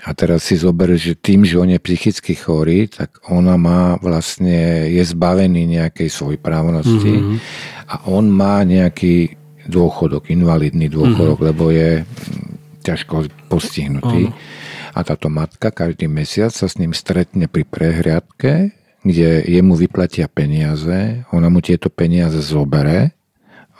[0.00, 4.88] a teraz si zober, že tým, že on je psychicky chorý, tak ona má vlastne,
[4.88, 7.36] je zbavený nejakej svojej právnosti mm-hmm.
[7.84, 9.36] a on má nejaký
[9.68, 11.50] dôchodok, invalidný dôchodok, mm-hmm.
[11.52, 14.32] lebo je mm, ťažko postihnutý.
[14.32, 14.96] Mm-hmm.
[14.96, 18.72] A táto matka každý mesiac sa s ním stretne pri prehriadke,
[19.04, 23.12] kde jemu vyplatia peniaze, ona mu tieto peniaze zobere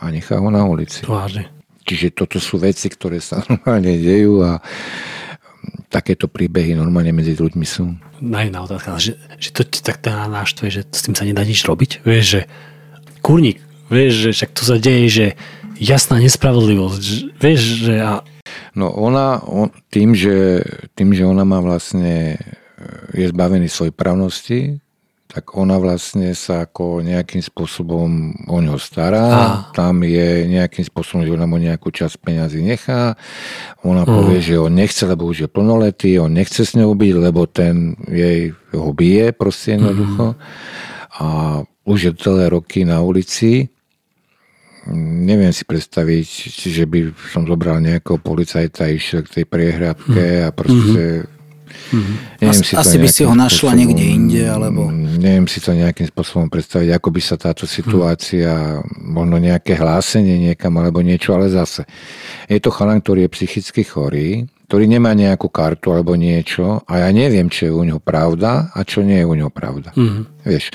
[0.01, 1.01] a nechá ho na ulici.
[1.09, 1.49] Vážne.
[1.85, 4.61] Čiže toto sú veci, ktoré sa normálne dejú a
[5.91, 7.99] takéto príbehy normálne medzi ľuďmi sú.
[8.23, 12.07] Najná otázka, že, že to tak teda náštve, že s tým sa nedá nič robiť.
[12.07, 12.41] Vieš, že
[13.21, 13.59] kurník,
[13.91, 15.27] vieš, že však tu sa deje, že
[15.83, 17.35] jasná nespravodlivosť.
[17.43, 17.95] Vieš, že...
[17.99, 18.23] A...
[18.79, 20.63] No ona, on, tým, že,
[20.95, 22.39] tým, že ona má vlastne
[23.13, 24.81] je zbavený svojej právnosti,
[25.31, 29.27] tak ona vlastne sa ako nejakým spôsobom o ňo stará.
[29.31, 29.43] A.
[29.71, 33.15] Tam je nejakým spôsobom, že ona mu nejakú časť peňazí nechá.
[33.87, 34.11] Ona mm.
[34.11, 37.95] povie, že on nechce, lebo už je plnoletý, on nechce s ňou byť, lebo ten
[38.11, 40.35] jej ho bije proste jednoducho.
[40.35, 40.39] Mm.
[41.23, 41.27] A
[41.87, 43.71] už je celé roky na ulici.
[44.91, 46.27] Neviem si predstaviť,
[46.59, 50.43] že by som zobral nejakého policajta, išiel k tej priehradke mm.
[50.43, 51.39] a proste mm
[51.71, 52.17] Mm-hmm.
[52.43, 54.91] Neviem As, si asi by si ho našla spôsobom, niekde inde, alebo...
[54.95, 59.11] Neviem si to nejakým spôsobom predstaviť, ako by sa táto situácia, mm.
[59.11, 61.87] možno nejaké hlásenie niekam, alebo niečo, ale zase.
[62.51, 67.11] Je to chalan, ktorý je psychicky chorý, ktorý nemá nejakú kartu alebo niečo a ja
[67.11, 69.91] neviem, čo je u neho pravda a čo nie je u neho pravda.
[69.99, 70.31] Mm.
[70.47, 70.71] Vieš,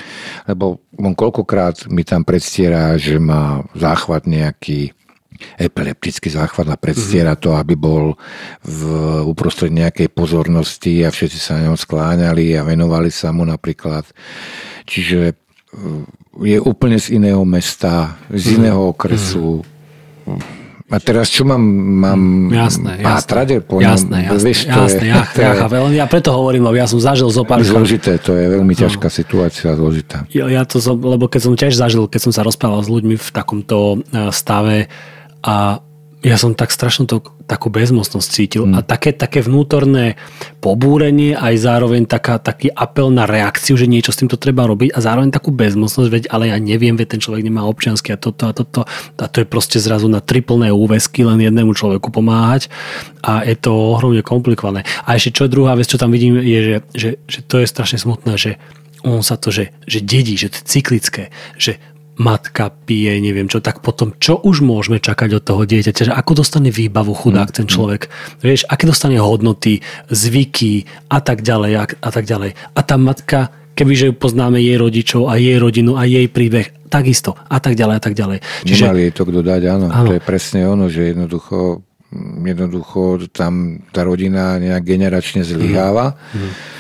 [0.52, 4.92] lebo on koľkokrát mi tam predstiera, že má záchvat nejaký
[5.60, 8.18] epileptický záchvat a predstiera to, aby bol
[8.64, 8.82] v
[9.26, 14.04] uprostred nejakej pozornosti a všetci sa na ňom skláňali a venovali sa mu napríklad.
[14.86, 15.36] Čiže e,
[16.44, 19.64] je úplne z iného mesta, z iného okresu.
[20.86, 21.66] A teraz čo mám,
[21.98, 22.22] mám
[22.54, 23.90] jasné, pátrať jasné, po ňom?
[23.90, 25.80] Jasné, jasné, Vieš, to jasné, je, ja, to ja, chápem.
[25.98, 27.66] Ja preto hovorím, lebo ja som zažil zo pár...
[27.66, 28.80] Zložité, to je veľmi no.
[28.86, 29.16] ťažká no.
[29.18, 30.30] situácia, zložitá.
[30.30, 33.18] Ja, ja to som, lebo keď som tiež zažil, keď som sa rozprával s ľuďmi
[33.18, 34.86] v takomto e, stave,
[35.46, 35.86] a
[36.26, 38.74] ja som tak strašnú to, takú bezmocnosť cítil mm.
[38.74, 40.18] a také, také vnútorné
[40.58, 45.00] pobúrenie aj zároveň taká, taký apel na reakciu, že niečo s týmto treba robiť a
[45.06, 48.58] zároveň takú bezmocnosť, veď ale ja neviem, veď ten človek nemá občiansky a toto a
[48.58, 48.90] toto
[49.22, 52.74] a to je proste zrazu na triplné úvesky len jednému človeku pomáhať
[53.22, 54.82] a je to ohromne komplikované.
[55.06, 57.70] A ešte čo je druhá vec, čo tam vidím, je, že, že, že to je
[57.70, 58.58] strašne smutné, že
[59.06, 61.24] on sa to, že, že dedí, že to je cyklické,
[61.62, 61.78] že
[62.16, 66.44] matka pije, neviem čo, tak potom čo už môžeme čakať od toho dieťaťa, že ako
[66.44, 67.76] dostane výbavu chudák ten mm, mm.
[67.76, 68.02] človek,
[68.40, 72.56] vieš, aké dostane hodnoty, zvyky a tak ďalej a, a tak ďalej.
[72.56, 77.60] A tá matka, kebyže poznáme jej rodičov a jej rodinu a jej príbeh, takisto a
[77.60, 78.38] tak ďalej a tak ďalej.
[78.64, 78.84] Čiže...
[78.88, 79.88] Nemali jej to kto dať, áno.
[79.92, 80.08] áno.
[80.08, 81.84] To je presne ono, že jednoducho
[82.48, 86.16] jednoducho tam tá rodina nejak generačne zlyháva.
[86.32, 86.40] Mm.
[86.40, 86.76] Mm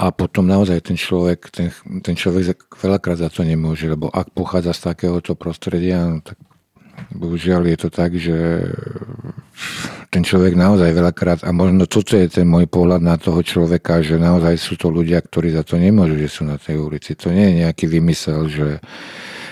[0.00, 1.68] a potom naozaj ten človek, ten,
[2.00, 6.40] ten človek veľakrát za to nemôže, lebo ak pochádza z takéhoto prostredia, no tak
[7.12, 8.64] bohužiaľ je to tak, že
[10.08, 14.16] ten človek naozaj veľakrát, a možno toto je ten môj pohľad na toho človeka, že
[14.16, 17.12] naozaj sú to ľudia, ktorí za to nemôžu, že sú na tej ulici.
[17.20, 18.80] To nie je nejaký vymysel, že,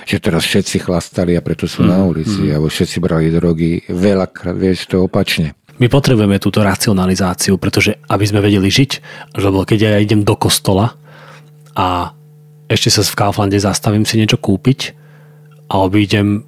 [0.08, 2.52] že teraz všetci chlastali a preto sú mm, na ulici, mm.
[2.56, 3.84] alebo všetci brali drogy.
[3.86, 5.52] Veľakrát, vieš, to opačne.
[5.78, 8.90] My potrebujeme túto racionalizáciu, pretože aby sme vedeli žiť,
[9.38, 10.98] lebo keď ja idem do kostola
[11.78, 12.10] a
[12.66, 14.92] ešte sa v Kauflande zastavím si niečo kúpiť
[15.70, 16.44] a obídem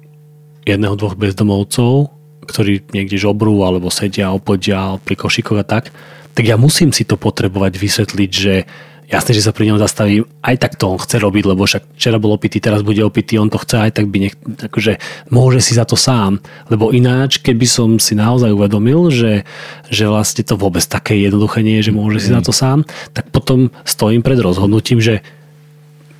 [0.67, 2.11] jedného, dvoch bezdomovcov,
[2.45, 5.95] ktorí niekde žobrú alebo sedia opodia pri košíkoch a tak,
[6.35, 8.67] tak ja musím si to potrebovať vysvetliť, že
[9.11, 12.17] jasné, že sa pri ňom zastaví, aj tak to on chce robiť, lebo však včera
[12.17, 14.97] bol opitý, teraz bude opitý, on to chce, aj tak by nech, akože
[15.27, 16.39] môže si za to sám,
[16.71, 19.43] lebo ináč, keby som si naozaj uvedomil, že,
[19.91, 23.27] že vlastne to vôbec také jednoduché nie je, že môže si za to sám, tak
[23.35, 25.19] potom stojím pred rozhodnutím, že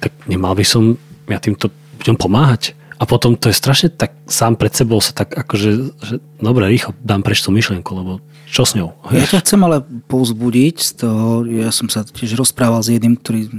[0.03, 0.99] tak nemal by som
[1.31, 1.71] ja týmto
[2.03, 2.75] ľuďom pomáhať.
[3.01, 5.69] A potom to je strašne tak sám pred sebou sa tak akože,
[6.05, 8.93] že dobre, rýchlo dám preč tú myšlienku, lebo čo s ňou?
[9.09, 13.49] Ja ťa chcem ale povzbudiť z toho, ja som sa tiež rozprával s jedným, ktorý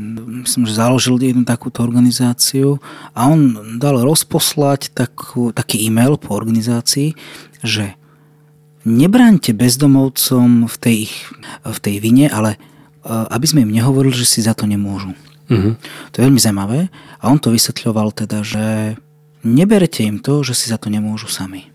[0.47, 2.79] myslím, že založil jednu takúto organizáciu
[3.19, 7.19] a on dal rozposlať takú, taký e-mail po organizácii,
[7.67, 7.99] že
[8.87, 11.17] nebránte bezdomovcom v tej, ich,
[11.67, 12.59] v tej vine, ale e,
[13.11, 15.19] aby sme im nehovorili, že si za to nemôžu.
[15.51, 15.75] Uh-huh.
[16.15, 18.95] To je veľmi zaujímavé a on to vysvetľoval teda, že
[19.43, 21.71] neberte im to, že si za to nemôžu sami.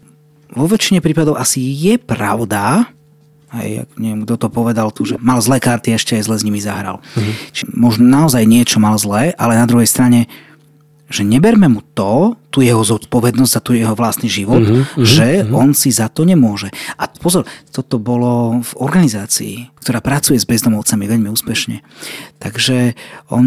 [0.52, 2.88] Vo väčšine prípadov asi je pravda,
[3.52, 6.60] aj, neviem, kto to povedal tu, že mal zlé karty, ešte aj zle s nimi
[6.60, 7.00] zahral.
[7.00, 7.34] Uh-huh.
[7.52, 10.28] Čiže možno naozaj niečo mal zlé, ale na druhej strane,
[11.08, 15.48] že neberme mu to, tu jeho zodpovednosť za tu jeho vlastný život, uh-huh, uh-huh, že
[15.48, 15.56] uh-huh.
[15.56, 16.68] on si za to nemôže.
[17.00, 21.80] A pozor, toto bolo v organizácii, ktorá pracuje s bezdomovcami veľmi úspešne.
[22.44, 23.00] Takže
[23.32, 23.46] on,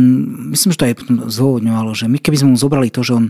[0.57, 0.95] myslím, že to aj
[1.29, 3.27] zôvodňovalo, že my keby sme mu zobrali to, že on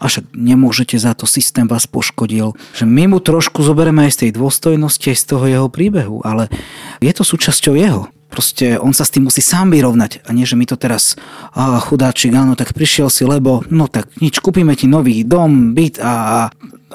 [0.00, 2.56] a však nemôžete za to, systém vás poškodil.
[2.72, 6.48] Že my mu trošku zoberieme aj z tej dôstojnosti, aj z toho jeho príbehu, ale
[7.04, 8.08] je to súčasťou jeho.
[8.30, 11.18] Proste on sa s tým musí sám vyrovnať a nie, že my to teraz,
[11.52, 15.98] a chudáčik, áno, tak prišiel si, lebo no tak nič, kúpime ti nový dom, byt
[16.00, 16.48] a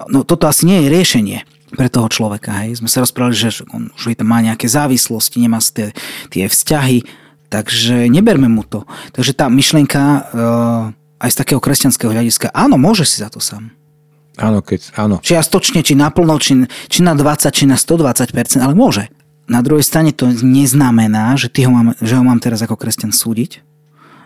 [0.10, 1.40] no toto asi nie je riešenie
[1.76, 2.64] pre toho človeka.
[2.64, 2.80] Hej.
[2.80, 5.92] Sme sa rozprávali, že on už má nejaké závislosti, nemá tie,
[6.32, 7.04] tie vzťahy,
[7.52, 8.88] takže neberme mu to.
[9.12, 10.24] Takže tá myšlienka uh,
[11.20, 13.72] aj z takého kresťanského hľadiska, áno, môže si za to sám.
[14.36, 15.24] Áno, keď, áno.
[15.24, 19.08] Čiastočne, či naplno, či, či na 20, či na 120%, ale môže.
[19.48, 23.16] Na druhej strane to neznamená, že, ty ho mám, že ho mám teraz ako kresťan
[23.16, 23.64] súdiť,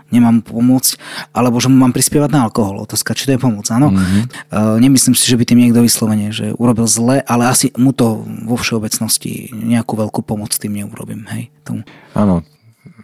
[0.09, 0.97] nemám pomôcť,
[1.29, 2.81] alebo že mu mám prispievať na alkohol.
[2.81, 3.93] Otázka, či to je pomoc, áno.
[3.93, 4.23] Mm-hmm.
[4.49, 8.25] Uh, nemyslím si, že by tým niekto vyslovene, že urobil zle, ale asi mu to
[8.25, 11.29] vo všeobecnosti nejakú veľkú pomoc tým neurobím.
[11.29, 11.85] Hej, tomu.
[12.17, 12.41] Áno,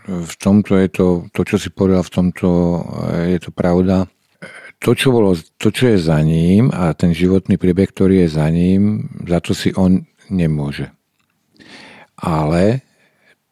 [0.05, 2.47] v tomto je to, to, čo si povedal, v tomto
[3.25, 4.05] je to pravda.
[4.83, 8.45] To čo, bolo, to, čo je za ním a ten životný priebeh, ktorý je za
[8.51, 10.91] ním, za to si on nemôže.
[12.19, 12.85] Ale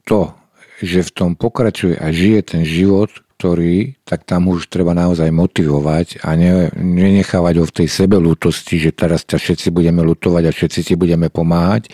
[0.06, 0.36] to,
[0.84, 3.10] že v tom pokračuje a žije ten život,
[3.44, 8.96] ktorý, tak tam už treba naozaj motivovať a ne, nenechávať ho v tej sebelútosti, že
[8.96, 11.92] teraz ťa všetci budeme lutovať a všetci ti budeme pomáhať,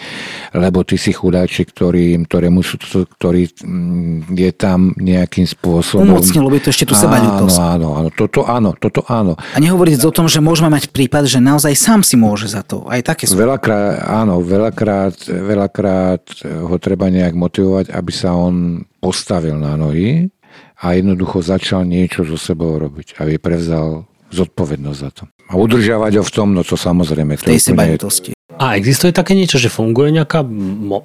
[0.54, 2.78] lebo ty si chudáčik, ktorý, ktorému sú,
[3.18, 6.06] ktorý mm, je tam nejakým spôsobom.
[6.06, 7.58] Umocnilo by to ešte tú sebalútosť.
[7.58, 9.34] Áno, áno, áno, toto áno, toto áno.
[9.34, 12.86] A nehovoriť o tom, že môžeme mať prípad, že naozaj sám si môže za to.
[12.86, 13.34] Aj také sú.
[13.34, 20.30] Veľakrát, áno, veľakrát, veľakrát ho treba nejak motivovať, aby sa on postavil na nohy
[20.80, 25.24] a jednoducho začal niečo so sebou robiť, aby prevzal zodpovednosť za to.
[25.50, 27.36] A udržiavať ho v tom, no to samozrejme.
[27.36, 28.32] V tej sebajutosti.
[28.60, 30.44] A existuje také niečo, že funguje nejaká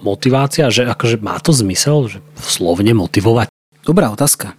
[0.03, 3.47] motivácia, že akože má to zmysel, že slovne motivovať?
[3.87, 4.59] Dobrá otázka.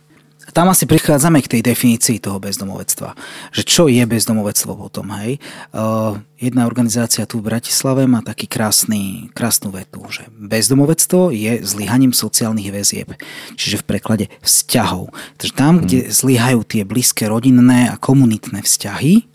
[0.55, 3.11] Tam asi prichádzame k tej definícii toho bezdomovectva.
[3.51, 5.43] Že čo je bezdomovectvo potom, hej?
[5.75, 12.15] Uh, jedna organizácia tu v Bratislave má taký krásny, krásnu vetu, že bezdomovectvo je zlyhaním
[12.15, 13.19] sociálnych väzieb.
[13.59, 15.11] Čiže v preklade vzťahov.
[15.35, 15.83] Takže tam, hmm.
[15.83, 19.27] kde zlyhajú tie blízke rodinné a komunitné vzťahy,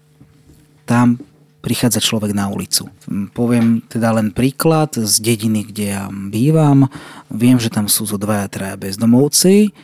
[0.89, 1.21] tam
[1.61, 2.89] prichádza človek na ulicu.
[3.37, 6.89] Poviem teda len príklad z dediny, kde ja bývam.
[7.29, 9.77] Viem, že tam sú zo dvaja, traja bezdomovci,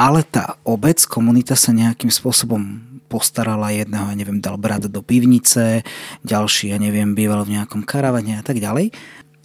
[0.00, 2.80] ale tá obec, komunita sa nejakým spôsobom
[3.12, 5.84] postarala jedného, ja neviem, dal brat do pivnice,
[6.24, 8.96] ďalší, ja neviem, býval v nejakom karavane a tak ďalej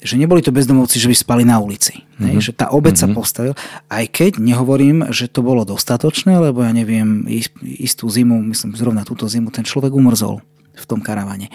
[0.05, 2.05] že neboli to bezdomovci, že by spali na ulici.
[2.21, 2.37] Mm-hmm.
[2.37, 3.01] Že tá obec mm-hmm.
[3.01, 3.15] sa mhm.
[3.17, 3.55] postavila.
[3.89, 7.25] Aj keď nehovorím, že to bolo dostatočné, lebo ja neviem,
[7.65, 11.49] istú zimu, myslím zrovna túto zimu, ten človek umrzol v tom karavane.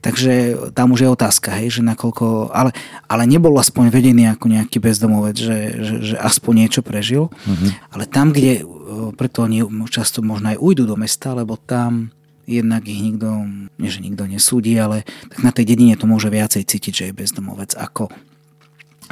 [0.00, 2.72] Takže tam už je otázka, hej, že nakoľko, ale,
[3.06, 7.70] ale nebol aspoň vedený ako nejaký bezdomovec, že, že, že aspoň niečo prežil, mm-hmm.
[7.92, 8.64] ale tam, kde,
[9.14, 12.10] preto oni často možno aj ujdu do mesta, lebo tam
[12.48, 13.46] jednak ich nikto,
[13.78, 17.18] nie že nikto nesúdi, ale tak na tej dedine to môže viacej cítiť, že je
[17.18, 18.10] bezdomovec ako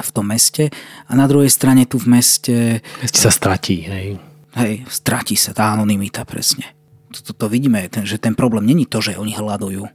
[0.01, 0.73] v tom meste.
[1.07, 2.57] A na druhej strane tu v meste...
[2.99, 4.17] Meste sa stratí, hej.
[4.51, 6.80] Hej, stratí sa tá anonimita presne
[7.11, 9.85] to, to vidíme, ten, že ten problém není to, že oni hľadujú.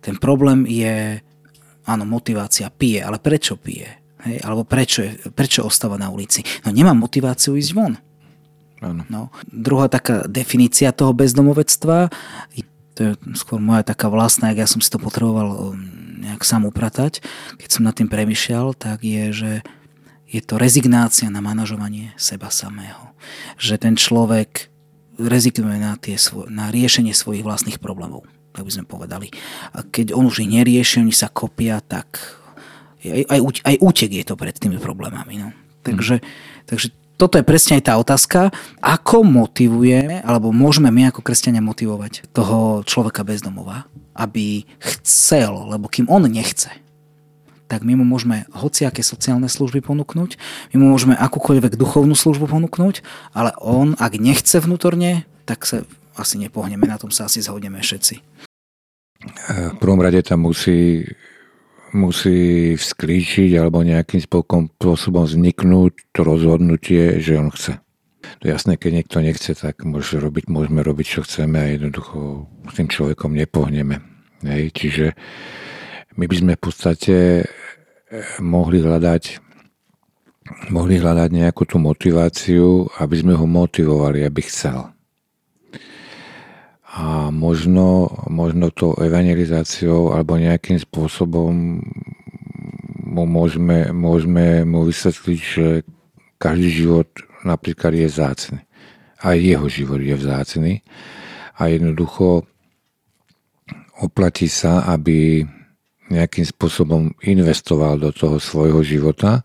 [0.00, 1.20] Ten problém je,
[1.84, 3.90] áno, motivácia pije, ale prečo pije?
[4.24, 4.36] Hej?
[4.44, 6.46] Alebo prečo, je, prečo ostáva na ulici?
[6.64, 7.94] No nemá motiváciu ísť von.
[8.84, 9.02] Áno.
[9.08, 9.32] No.
[9.48, 12.12] Druhá taká definícia toho bezdomovectva,
[12.94, 15.80] to je skôr moja taká vlastná, ak ja som si to potreboval um,
[16.22, 17.24] nejak sám upratať,
[17.58, 19.52] keď som nad tým premyšľal, tak je, že
[20.30, 23.14] je to rezignácia na manažovanie seba samého.
[23.58, 24.73] Že ten človek
[25.18, 26.18] rezignuje na, tie,
[26.50, 29.28] na riešenie svojich vlastných problémov, tak by sme povedali.
[29.74, 32.18] A keď on už ich nerieši, oni sa kopia, tak
[33.04, 35.38] aj, aj, aj útek je to pred tými problémami.
[35.38, 35.48] No.
[35.84, 36.28] Takže, hmm.
[36.66, 38.40] takže toto je presne aj tá otázka,
[38.82, 43.86] ako motivujeme, alebo môžeme my ako kresťania motivovať toho človeka bezdomova,
[44.18, 46.70] aby chcel, lebo kým on nechce,
[47.68, 50.36] tak my mu môžeme hociaké sociálne služby ponúknuť,
[50.72, 53.00] my mu môžeme akúkoľvek duchovnú službu ponúknuť,
[53.32, 55.82] ale on, ak nechce vnútorne, tak sa
[56.14, 58.14] asi nepohneme, na tom sa asi zhodneme všetci.
[59.72, 61.08] V prvom rade tam musí,
[61.96, 67.80] musí vzklíčiť alebo nejakým spôsobom vzniknúť to rozhodnutie, že on chce.
[68.40, 72.48] To je jasné, keď niekto nechce, tak môže robiť, môžeme robiť, čo chceme a jednoducho
[72.68, 74.00] s tým človekom nepohneme.
[74.44, 75.06] Hej, čiže
[76.14, 77.46] my by sme v podstate eh,
[78.38, 79.44] mohli hľadať
[80.68, 84.92] mohli hľadať nejakú tú motiváciu, aby sme ho motivovali, aby chcel.
[86.94, 91.82] A možno, možno to evangelizáciou alebo nejakým spôsobom
[93.02, 95.66] mu môžeme, môžeme mu vysvetliť, že
[96.38, 97.08] každý život
[97.42, 98.60] napríklad je vzácny.
[99.24, 100.72] Aj jeho život je vzácny.
[101.56, 102.46] A jednoducho
[103.98, 105.46] oplatí sa, aby
[106.12, 109.40] nejakým spôsobom investoval do toho svojho života,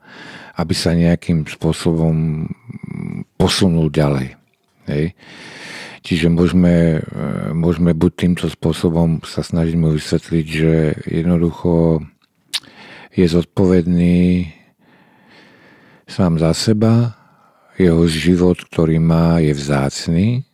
[0.60, 2.48] aby sa nejakým spôsobom
[3.40, 4.36] posunul ďalej.
[4.92, 5.16] Hej.
[6.04, 7.04] Čiže môžeme,
[7.56, 10.76] môžeme buď týmto spôsobom sa snažiť mu vysvetliť, že
[11.08, 12.04] jednoducho
[13.16, 14.50] je zodpovedný
[16.08, 17.16] sám za seba,
[17.80, 20.49] jeho život, ktorý má, je vzácný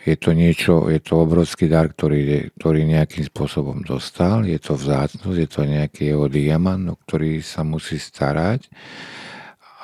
[0.00, 5.36] je to niečo, je to obrovský dar, ktorý, ktorý nejakým spôsobom dostal, je to vzácnosť,
[5.36, 8.64] je to nejaký jeho diamant, o ktorý sa musí starať,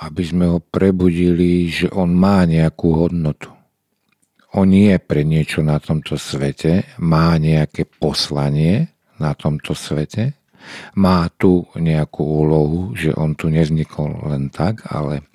[0.09, 3.53] aby sme ho prebudili, že on má nejakú hodnotu.
[4.57, 8.89] On je pre niečo na tomto svete, má nejaké poslanie
[9.21, 10.33] na tomto svete,
[10.97, 15.29] má tu nejakú úlohu, že on tu nevznikol len tak, ale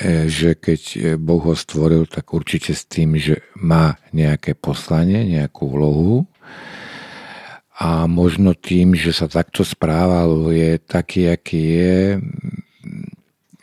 [0.00, 5.68] že keď e, Boh ho stvoril, tak určite s tým, že má nejaké poslanie, nejakú
[5.68, 6.24] úlohu
[7.76, 11.96] a možno tým, že sa takto správal, je taký, aký je,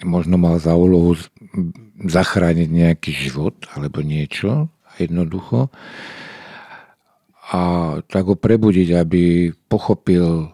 [0.05, 1.17] možno mal za úlohu
[1.99, 4.69] zachrániť nejaký život alebo niečo
[5.01, 5.73] jednoducho.
[7.49, 7.61] A
[8.05, 10.53] tak ho prebudiť, aby pochopil,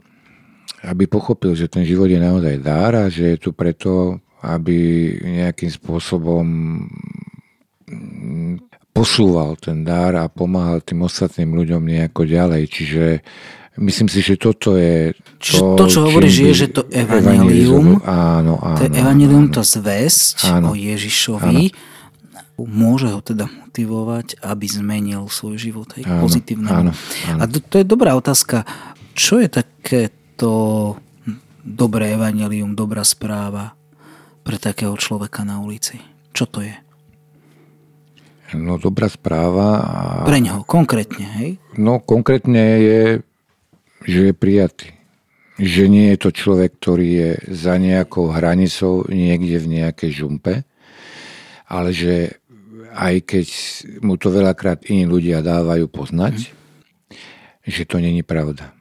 [0.79, 4.77] aby pochopil, že ten život je naozaj dár a že je tu preto, aby
[5.25, 6.45] nejakým spôsobom
[8.95, 12.63] posúval ten dar a pomáhal tým ostatným ľuďom nejako ďalej.
[12.71, 13.05] Čiže
[13.75, 18.79] myslím si, že toto je to, to čo hovoríš, je, že to evanelium, áno, áno,
[18.79, 22.63] to evanelium, to zväzť áno, o Ježišovi, áno.
[22.63, 26.71] môže ho teda motivovať, aby zmenil svoj život aj pozitívne.
[26.71, 26.91] Áno,
[27.27, 27.39] áno.
[27.43, 28.63] A to, to je dobrá otázka.
[29.11, 30.51] Čo je takéto
[31.59, 33.75] dobré evanelium, dobrá správa?
[34.45, 35.97] Pre takého človeka na ulici?
[36.29, 36.75] Čo to je?
[38.53, 39.81] No dobrá správa.
[39.81, 39.99] A...
[40.21, 41.49] Pre ňoho, konkrétne, hej?
[41.81, 43.01] No konkrétne je,
[44.05, 44.93] že je prijatý.
[45.57, 50.61] Že nie je to človek, ktorý je za nejakou hranicou niekde v nejakej žumpe,
[51.65, 52.37] ale že
[52.95, 53.47] aj keď
[54.05, 56.53] mu to veľakrát iní ľudia dávajú poznať, mm.
[57.65, 58.75] že to není pravda.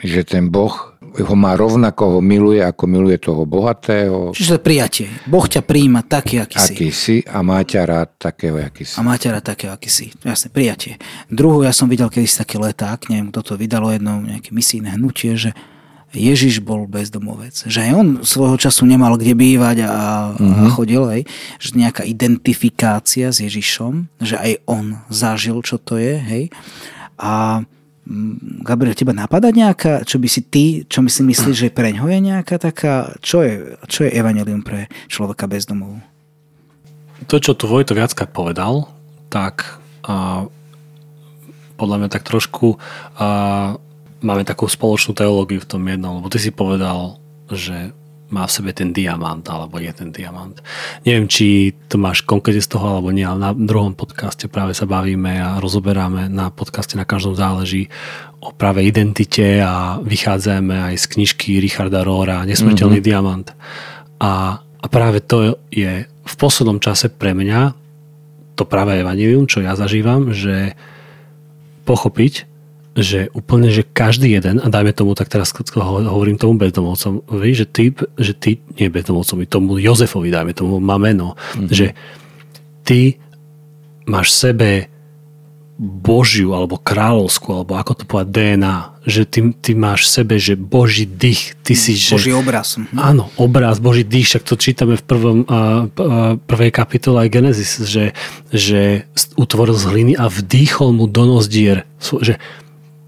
[0.00, 4.34] Že ten Boh ho má rovnako, ho miluje, ako miluje toho bohatého.
[4.34, 5.06] Čiže prijatie.
[5.30, 7.16] Boh ťa príjima taký, aký, aký si.
[7.22, 8.98] a má ťa rád takého, aký si.
[8.98, 10.10] A má ťa rád takého, aký si.
[10.26, 10.98] Jasne, prijatie.
[11.30, 15.38] Druhú, ja som videl kedysi taký leták, neviem, kto to vydalo jedno nejaké misijné hnutie,
[15.38, 15.54] že
[16.14, 17.66] Ježiš bol bezdomovec.
[17.66, 19.90] Že aj on svojho času nemal kde bývať a,
[20.34, 20.38] uh-huh.
[20.38, 20.70] a mhm.
[20.74, 21.20] chodil, aj,
[21.58, 26.44] že nejaká identifikácia s Ježišom, že aj on zažil, čo to je, hej.
[27.18, 27.62] A
[28.60, 32.04] Gabriel, teba napadá nejaká, čo by si ty, čo my si myslíš, že pre ňo
[32.04, 36.04] je nejaká taká, čo je, čo je evanelium pre človeka bez domovu?
[37.32, 38.92] To, čo tu Vojto viackrát povedal,
[39.32, 40.44] tak a,
[41.80, 42.76] podľa mňa tak trošku
[43.16, 43.80] a,
[44.20, 47.16] máme takú spoločnú teológiu v tom jednom, lebo ty si povedal,
[47.48, 47.96] že
[48.32, 50.56] má v sebe ten diamant, alebo je ten diamant.
[51.04, 54.88] Neviem, či to máš konkrétne z toho, alebo nie, ale na druhom podcaste práve sa
[54.88, 57.92] bavíme a rozoberáme na podcaste na každom záleží
[58.40, 63.08] o práve identite a vychádzame aj z knižky Richarda Rohra Nesmrteľný mm-hmm.
[63.08, 63.46] diamant.
[64.20, 67.76] A, a práve to je v poslednom čase pre mňa
[68.54, 70.78] to práve evanilium, čo ja zažívam, že
[71.84, 72.53] pochopiť,
[72.94, 77.90] že úplne, že každý jeden, a dajme tomu, tak teraz hovorím tomu bezdomovcom, že ty,
[78.18, 81.70] že ty, nie bezdomovcovi, tomu Jozefovi, dajme tomu, má meno, mm-hmm.
[81.74, 81.86] že
[82.86, 83.18] ty
[84.06, 84.94] máš sebe
[85.74, 88.76] Božiu alebo kráľovskú, alebo ako to povedať, DNA,
[89.10, 92.14] že ty, ty máš v sebe, že Boží dých, ty si, že...
[92.14, 92.78] Boží obraz.
[92.78, 92.94] Mhm.
[92.94, 97.72] Áno, obraz, Boží dých, však to čítame v prvom, a, a, prvej kapitole aj Genesis,
[97.90, 98.14] že,
[98.54, 102.38] že utvoril z hliny a vdýchol mu do nozdier, že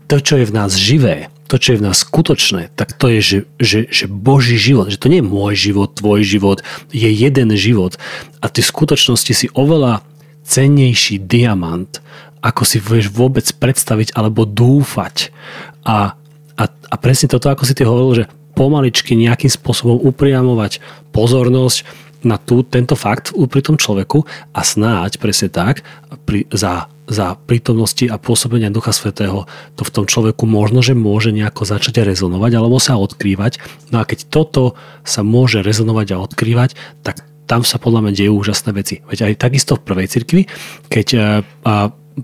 [0.07, 3.21] to, čo je v nás živé, to, čo je v nás skutočné, tak to je,
[3.23, 6.59] že, že, že Boží život, že to nie je môj život, tvoj život,
[6.91, 7.95] je jeden život
[8.43, 10.03] a ty v skutočnosti si oveľa
[10.47, 12.03] cennejší diamant,
[12.43, 15.35] ako si vieš vôbec predstaviť alebo dúfať.
[15.83, 16.15] A,
[16.55, 20.81] a, a presne toto, ako si ty hovoril, že pomaličky nejakým spôsobom upriamovať
[21.11, 21.85] pozornosť
[22.27, 25.87] na tú, tento fakt pri tom človeku a snáď presne tak
[26.27, 29.47] pri, za za prítomnosti a pôsobenia Ducha Svetého
[29.79, 33.63] to v tom človeku možno, že môže nejako začať rezonovať alebo sa odkrývať.
[33.95, 34.75] No a keď toto
[35.07, 36.75] sa môže rezonovať a odkrývať,
[37.07, 39.07] tak tam sa podľa mňa dejú úžasné veci.
[39.07, 40.43] Veď aj takisto v prvej cirkvi,
[40.91, 41.27] keď a,
[41.63, 41.75] a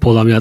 [0.03, 0.39] podľa mňa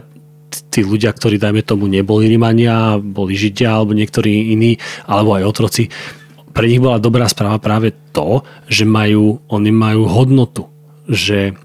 [0.73, 5.87] tí ľudia, ktorí dajme tomu neboli Rimania, boli Židia alebo niektorí iní, alebo aj otroci,
[6.51, 10.67] pre nich bola dobrá správa práve to, že majú, oni majú hodnotu,
[11.07, 11.55] že,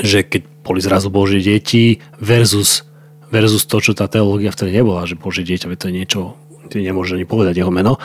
[0.00, 2.88] že keď boli zrazu Božie deti versus,
[3.28, 6.20] versus to, čo tá teológia vtedy nebola, že Božie dieťa, to je niečo,
[6.72, 8.00] nemôže ani povedať jeho meno,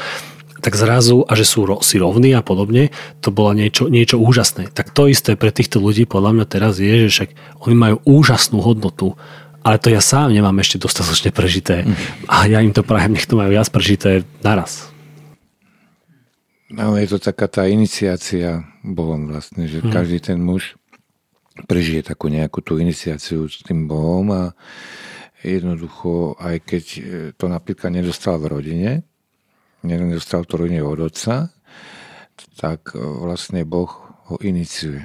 [0.59, 2.91] tak zrazu, a že sú si rovní a podobne,
[3.23, 4.67] to bolo niečo, niečo úžasné.
[4.75, 7.29] Tak to isté pre týchto ľudí podľa mňa teraz je, že však
[7.63, 9.15] oni majú úžasnú hodnotu,
[9.63, 11.87] ale to ja sám nemám ešte dostatočne prežité.
[11.87, 11.95] Mm.
[12.27, 14.88] A ja im to prajem, nech to majú viac prežité naraz.
[16.69, 19.89] No, je to taká tá iniciácia Bohom vlastne, že mm.
[19.89, 20.77] každý ten muž
[21.65, 24.43] prežije takú nejakú tú iniciáciu s tým Bohom a
[25.41, 27.01] jednoducho, aj keď e,
[27.33, 28.91] to napríklad nedostal v rodine,
[29.81, 31.49] nedostal to rodine od otca,
[32.59, 33.89] tak e, vlastne Boh
[34.29, 35.03] ho iniciuje.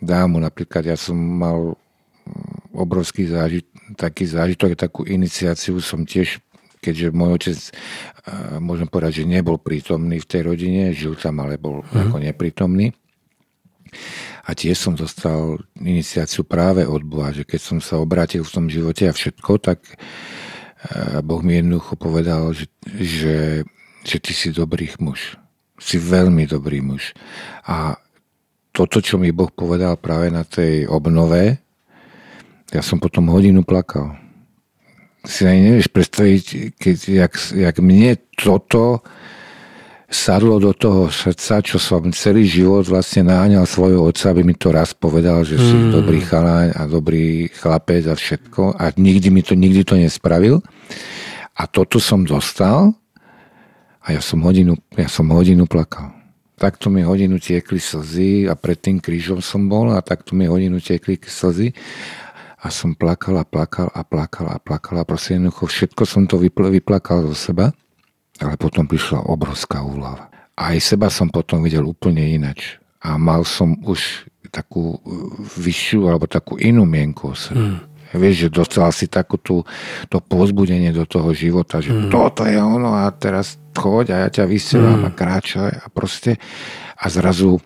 [0.00, 3.68] Dá mu napríklad, ja som mal mm, obrovský zážit,
[4.00, 6.40] taký zážitok, takú iniciáciu som tiež,
[6.80, 7.70] keďže môj otec, e,
[8.58, 12.08] môžem povedať, že nebol prítomný v tej rodine, žil tam, ale bol mm.
[12.08, 12.96] ako neprítomný
[14.46, 18.66] a tiež som dostal iniciáciu práve od Boha, že keď som sa obrátil v tom
[18.66, 23.62] živote a všetko, tak eh, Boh mi jednoducho povedal, že, že,
[24.02, 25.36] že ty si dobrý muž.
[25.80, 27.16] Si veľmi dobrý muž.
[27.64, 27.96] A
[28.74, 31.62] toto, čo mi Boh povedal práve na tej obnove,
[32.70, 34.14] ja som potom hodinu plakal.
[35.20, 36.44] Si ani nevieš predstaviť,
[36.80, 39.04] keď, jak, jak mne toto
[40.10, 44.74] sadlo do toho srdca, čo som celý život vlastne náňal svojho otca, aby mi to
[44.74, 45.94] raz povedal, že si mm.
[45.94, 50.58] dobrý chaláň a dobrý chlapec a všetko a nikdy mi to, nikdy to nespravil.
[51.54, 52.90] A toto som dostal
[54.02, 56.10] a ja som hodinu, ja som hodinu plakal.
[56.58, 60.82] Takto mi hodinu tiekli slzy a pred tým krížom som bol a takto mi hodinu
[60.82, 61.72] tiekli slzy
[62.60, 66.36] a som plakal a plakal a plakal a plakal a proste jednoducho všetko som to
[66.36, 67.72] vyplakal zo seba
[68.40, 70.32] ale potom prišla obrovská úlava.
[70.56, 72.80] Aj seba som potom videl úplne inač.
[73.00, 74.98] A mal som už takú
[75.56, 77.80] vyššiu alebo takú inú mienku o sebe.
[77.80, 77.80] Mm.
[78.10, 79.62] Vieš, že dostal si takú tú,
[80.10, 82.10] to pozbudenie do toho života, že mm.
[82.10, 85.06] toto je ono a teraz choď a ja ťa vysielam mm.
[85.06, 86.34] a kráčaj a proste
[86.98, 87.62] a zrazu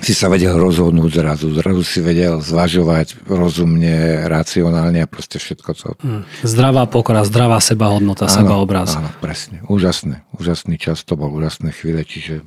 [0.00, 5.88] si sa vedel rozhodnúť zrazu, zrazu si vedel zvažovať rozumne, racionálne a proste všetko to.
[6.00, 6.22] Mm.
[6.40, 8.96] Zdravá pokora, zdravá sebahodnota, áno, sebaobraz.
[8.96, 9.60] Áno, presne.
[9.68, 10.24] Úžasné.
[10.32, 12.40] Úžasný čas to bol, úžasné chvíle, čiže,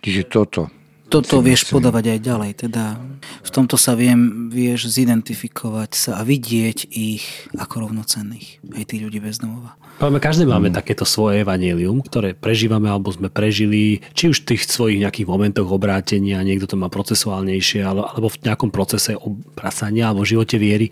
[0.00, 0.72] čiže toto
[1.14, 2.50] toto vieš podávať aj ďalej.
[2.66, 2.98] Teda
[3.46, 7.22] v tomto sa viem, vieš zidentifikovať sa a vidieť ich
[7.54, 8.58] ako rovnocenných.
[8.74, 9.78] Aj tí ľudí bez domova.
[10.02, 10.76] Máme, každý máme mm.
[10.82, 15.70] takéto svoje evanílium, ktoré prežívame alebo sme prežili, či už v tých svojich nejakých momentoch
[15.70, 20.90] obrátenia, niekto to má procesuálnejšie, alebo v nejakom procese obracania alebo živote viery.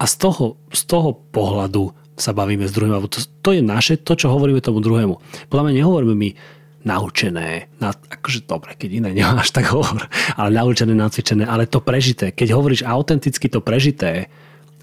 [0.00, 4.16] A z toho, z toho pohľadu sa bavíme s druhým, to, to je naše, to,
[4.16, 5.20] čo hovoríme tomu druhému.
[5.52, 6.30] Podľa mňa nehovoríme my,
[6.80, 12.32] naučené, na, akože dobre, keď iné nemáš, tak hovor, ale naučené, nacvičené, ale to prežité.
[12.32, 14.32] Keď hovoríš autenticky to prežité,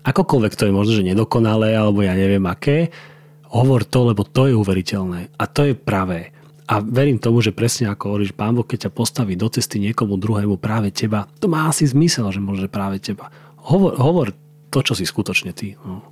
[0.05, 2.93] akokoľvek to je možno, že nedokonalé, alebo ja neviem aké,
[3.49, 6.35] hovor to, lebo to je uveriteľné a to je pravé.
[6.67, 10.19] A verím tomu, že presne ako hovoríš, Pán Boh, keď ťa postaví do cesty niekomu
[10.19, 13.31] druhému práve teba, to má asi zmysel, že môže práve teba.
[13.63, 14.27] Hovor, hovor
[14.67, 15.79] to, čo si skutočne ty.
[15.79, 16.03] No.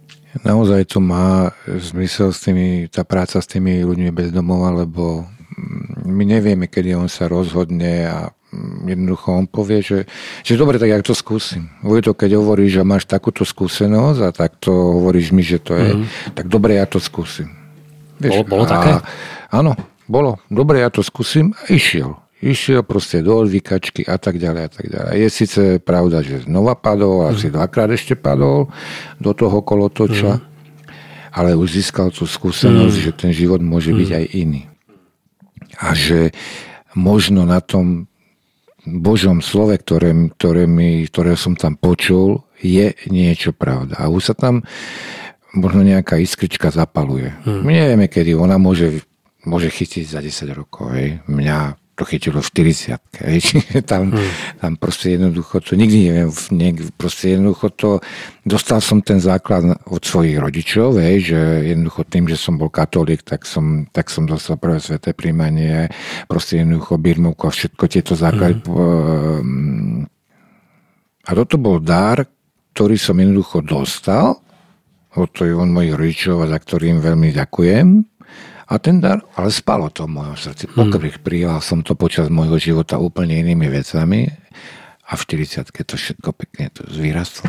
[0.43, 5.27] Naozaj to má zmysel s tými, tá práca s tými ľuďmi bez domova, lebo
[6.05, 8.17] my nevieme, kedy on sa rozhodne a
[8.87, 9.99] jednoducho on povie, že,
[10.45, 11.67] že dobre, tak ja to skúsim.
[11.83, 16.05] to, keď hovoríš, že máš takúto skúsenosť a takto hovoríš mi, že to je, mm.
[16.37, 17.51] tak dobre, ja to skúsim.
[18.21, 18.91] Vieš, bolo, bolo a, také?
[19.51, 19.75] Áno,
[20.07, 20.39] bolo.
[20.47, 22.15] Dobre, ja to skúsim a išiel.
[22.39, 25.11] Išiel proste do odvykačky a tak ďalej a tak ďalej.
[25.17, 27.53] Je síce pravda, že znova padol, asi mm.
[27.59, 28.71] dvakrát ešte padol
[29.19, 30.43] do toho kolotoča, mm.
[31.33, 33.03] ale už získal tú skúsenosť, mm.
[33.03, 33.97] že ten život môže mm.
[33.99, 34.61] byť aj iný
[35.79, 36.31] a že
[36.95, 38.07] možno na tom
[38.85, 43.97] Božom slove, ktoré, ktoré, mi, ktoré som tam počul, je niečo pravda.
[43.97, 44.61] A už sa tam
[45.57, 47.33] možno nejaká iskrička zapaluje.
[47.47, 47.65] Hmm.
[47.65, 49.01] My nevieme, kedy ona môže,
[49.47, 50.93] môže chytiť za 10 rokov.
[50.93, 51.23] Hej.
[51.25, 52.99] Mňa to chytilo v 40
[53.91, 54.59] tam, hmm.
[54.59, 57.89] tam proste jednoducho to, nikdy neviem, proste jednoducho to,
[58.43, 61.39] dostal som ten základ od svojich rodičov, hej, že
[61.71, 65.87] jednoducho tým, že som bol katolík, tak som, tak som dostal prvé sveté príjmanie,
[66.27, 68.59] proste jednoducho birmovku a všetko tieto základy.
[68.67, 70.03] Hmm.
[71.25, 72.27] A toto bol dar,
[72.75, 74.43] ktorý som jednoducho dostal
[75.15, 78.14] od, od mojich rodičov a za ktorým veľmi ďakujem
[78.65, 80.65] a ten dar, ale spalo to v mojom srdci.
[80.73, 81.25] Pokrých hmm.
[81.25, 84.29] prijal som to počas môjho života úplne inými vecami
[85.05, 87.45] a v 40 to všetko pekne to zvyrastlo.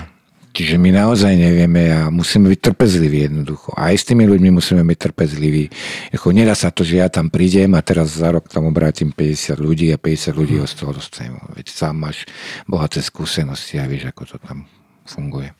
[0.57, 3.77] Čiže my naozaj nevieme a musíme byť trpezliví jednoducho.
[3.77, 5.69] A aj s tými ľuďmi musíme byť trpezliví.
[6.09, 9.53] Echo, nedá sa to, že ja tam prídem a teraz za rok tam obrátim 50
[9.61, 10.65] ľudí a 50 ľudí hmm.
[10.65, 11.37] z toho dostanem.
[11.53, 12.25] Veď sám máš
[12.65, 14.65] bohaté skúsenosti a vieš, ako to tam
[15.05, 15.53] funguje.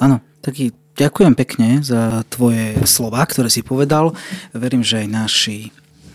[0.00, 4.18] Áno, taký Ďakujem pekne za tvoje slova, ktoré si povedal.
[4.50, 5.58] Verím, že aj naši,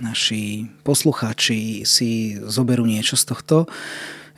[0.03, 3.63] naši poslucháči si zoberú niečo z tohto.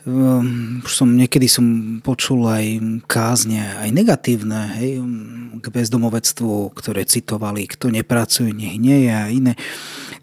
[0.06, 2.78] Ehm, už som, niekedy som počul aj
[3.10, 5.02] kázne, aj negatívne, hej,
[5.58, 9.58] k bezdomovectvu, ktoré citovali, kto nepracuje, nech nie je a iné.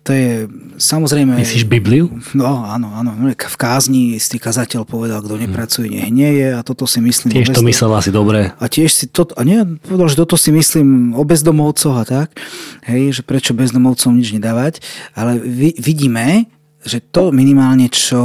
[0.03, 0.51] To je
[0.83, 1.39] samozrejme...
[1.39, 2.11] Myslíš Bibliu?
[2.35, 3.15] No, áno, áno.
[3.31, 7.31] V kázni si kazateľ povedal, kto nepracuje, nech nie je a toto si myslím...
[7.31, 8.51] Tiež to myslel asi dobre.
[8.59, 9.23] A tiež si to...
[9.39, 12.35] A nie, povedal, že toto si myslím o bezdomovcoch a tak.
[12.83, 14.83] Hej, že prečo bezdomovcom nič nedávať.
[15.15, 15.39] Ale
[15.79, 16.51] vidíme,
[16.83, 18.19] že to minimálne, čo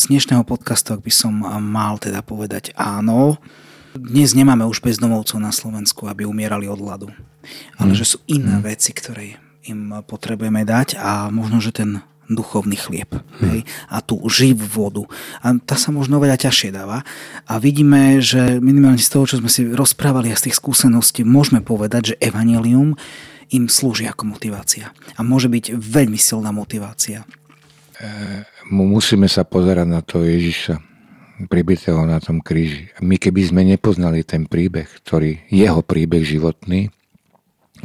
[0.00, 3.36] z dnešného podcastu, ak by som mal teda povedať áno,
[3.92, 7.12] dnes nemáme už bezdomovcov na Slovensku, aby umierali od hladu.
[7.76, 7.98] Ale mm.
[8.00, 8.64] že sú iné mm.
[8.64, 9.36] veci, ktoré
[9.66, 13.48] im potrebujeme dať a možno, že ten duchovný chlieb hmm.
[13.48, 15.02] hej, a tú živú vodu.
[15.40, 17.02] A tá sa možno veľa ťažšie dáva.
[17.48, 21.64] A vidíme, že minimálne z toho, čo sme si rozprávali a z tých skúseností, môžeme
[21.64, 22.94] povedať, že evanelium
[23.48, 24.92] im slúži ako motivácia.
[25.16, 27.24] A môže byť veľmi silná motivácia.
[27.96, 30.84] E, musíme sa pozerať na to Ježiša
[31.48, 32.90] pribitého na tom kríži.
[33.00, 36.90] My keby sme nepoznali ten príbeh, ktorý, jeho príbeh životný,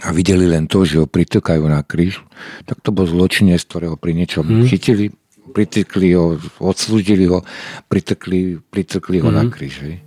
[0.01, 2.25] a videli len to, že ho pritrkajú na kríž,
[2.65, 4.65] tak to bol zločinec, ktorého pri niečom hmm.
[4.65, 5.13] chytili,
[5.53, 7.45] pritrkli ho, odslúžili ho,
[7.85, 9.37] pritrkli, pritrkli ho hmm.
[9.37, 9.85] na kríž.
[9.85, 10.01] Hej.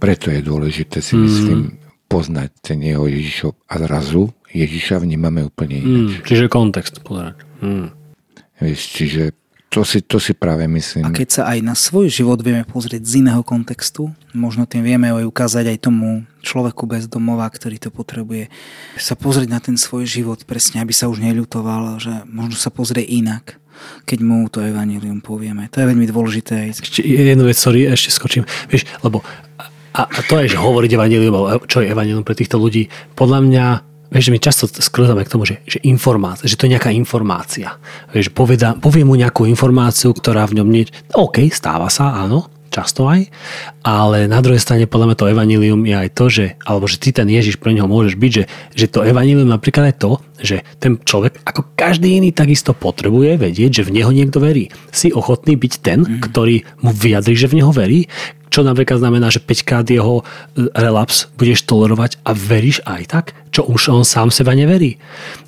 [0.00, 1.24] Preto je dôležité si hmm.
[1.28, 1.60] myslím
[2.08, 6.10] poznať ten jeho Ježišov a zrazu Ježiša vnímame úplne ináč.
[6.20, 6.24] Hmm.
[6.28, 7.44] Čiže kontext pozerať.
[7.60, 7.92] Hmm.
[8.60, 9.22] Vieš, čiže
[9.72, 11.08] to si, to si práve myslím.
[11.08, 15.08] A keď sa aj na svoj život vieme pozrieť z iného kontextu, možno tým vieme
[15.08, 18.52] aj ukázať aj tomu človeku bez domova, ktorý to potrebuje,
[19.00, 23.02] sa pozrieť na ten svoj život presne, aby sa už neľutoval, že možno sa pozrie
[23.08, 23.56] inak
[24.06, 25.66] keď mu to evanilium povieme.
[25.74, 26.70] To je veľmi dôležité.
[26.70, 28.46] Ešte jednu vec, sorry, ešte skočím.
[28.70, 29.26] Vieš, lebo
[29.92, 31.34] a, a to je, že hovoriť evanilium,
[31.66, 32.86] čo je evanilium pre týchto ľudí,
[33.18, 33.64] podľa mňa
[34.12, 37.80] Vieš, my často skrzame k tomu, že, že informácia, že to je nejaká informácia.
[38.12, 40.84] Vieš, poveda, povie mu nejakú informáciu, ktorá v ňom nie...
[41.16, 43.28] OK, stáva sa, áno, často aj,
[43.84, 47.12] ale na druhej strane podľa mňa to evanílium je aj to, že, alebo že ty
[47.12, 50.96] ten Ježiš pre neho môžeš byť, že, že to evanílium napríklad je to, že ten
[50.96, 54.72] človek, ako každý iný, takisto potrebuje vedieť, že v neho niekto verí.
[54.88, 56.20] Si ochotný byť ten, mm.
[56.24, 58.08] ktorý mu vyjadri, že v neho verí,
[58.52, 63.26] čo napríklad znamená, že 5 krát jeho e, relaps budeš tolerovať a veríš aj tak,
[63.48, 65.00] čo už on sám seba neverí.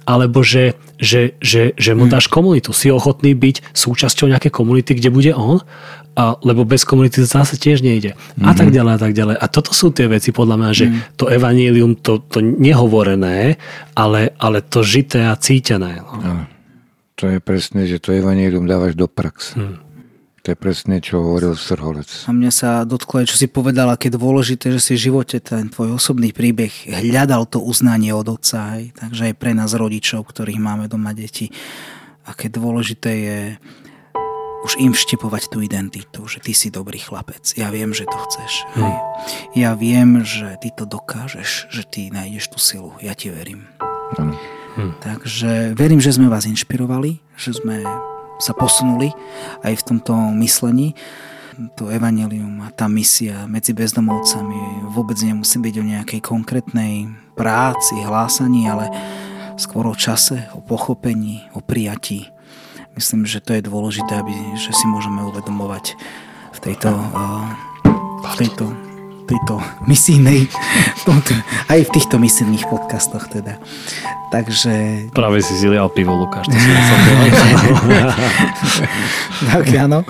[0.08, 2.12] Alebo že, že, že, že mu mm.
[2.16, 5.60] dáš komunitu, si ochotný byť súčasťou nejakej komunity, kde bude on
[6.16, 8.16] a, lebo bez komunity zase tiež nejde.
[8.16, 8.46] Mm-hmm.
[8.48, 8.74] A tak mhm.
[8.80, 9.36] ďalej, a tak ďalej.
[9.36, 10.98] A toto sú tie veci, podľa mňa, že mm.
[11.20, 13.60] to evanílium, to, to nehovorené,
[13.92, 16.00] ale, ale to žité a cítené.
[16.00, 16.48] No.
[17.20, 19.58] To je presne, že to evanílium dávaš do praxe.
[19.58, 19.83] Mm.
[20.44, 22.28] To je presne, čo hovoril Srholec.
[22.28, 25.96] A mňa sa dotklo, čo si povedal, aké dôležité, že si v živote ten tvoj
[25.96, 28.76] osobný príbeh hľadal to uznanie od otca.
[28.76, 28.92] Hej.
[28.92, 31.48] Takže aj pre nás rodičov, ktorých máme doma deti,
[32.28, 33.38] aké dôležité je
[34.68, 37.56] už im vštepovať tú identitu, že ty si dobrý chlapec.
[37.56, 38.68] Ja viem, že to chceš.
[38.76, 39.00] Hmm.
[39.56, 42.92] Ja viem, že ty to dokážeš, že ty nájdeš tú silu.
[43.00, 43.64] Ja ti verím.
[44.76, 44.92] Hmm.
[45.00, 47.80] Takže verím, že sme vás inšpirovali, že sme
[48.38, 49.12] sa posunuli
[49.62, 50.94] aj v tomto myslení.
[51.78, 57.06] To evanelium a tá misia medzi bezdomovcami vôbec nemusí byť o nejakej konkrétnej
[57.38, 58.90] práci, hlásaní, ale
[59.54, 62.34] skôr o čase, o pochopení, o prijatí
[62.94, 65.98] Myslím, že to je dôležité, aby, že si môžeme uvedomovať
[66.54, 67.42] v tejto, uh,
[68.22, 68.70] v tejto,
[69.24, 70.48] tejto misijnej,
[71.72, 73.58] aj v týchto misijných podcastoch teda.
[74.34, 75.08] Takže...
[75.14, 76.50] Práve si zilial pivo, Lukáš.
[79.54, 80.02] tak áno.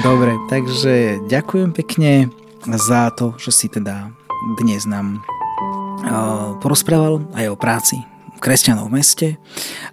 [0.00, 2.32] Dobre, takže ďakujem pekne
[2.64, 4.08] za to, že si teda
[4.56, 5.20] dnes nám
[6.08, 8.00] uh, porozprával aj o práci
[8.38, 9.28] kresťanov v meste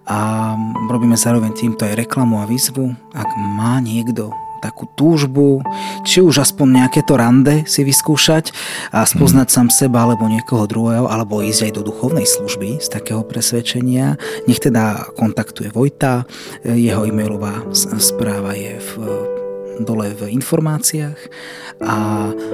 [0.06, 0.54] a
[0.88, 2.94] robíme zároveň týmto aj reklamu a výzvu.
[3.12, 4.30] Ak má niekto
[4.64, 5.62] takú túžbu,
[6.08, 8.52] či už aspoň nejaké to rande si vyskúšať
[8.96, 13.22] a spoznať sám seba alebo niekoho druhého, alebo ísť aj do duchovnej služby z takého
[13.26, 14.16] presvedčenia,
[14.48, 16.24] nech teda kontaktuje Vojta,
[16.64, 17.66] jeho e-mailová
[18.00, 19.35] správa je v
[19.84, 21.20] dole v informáciách
[21.84, 21.96] a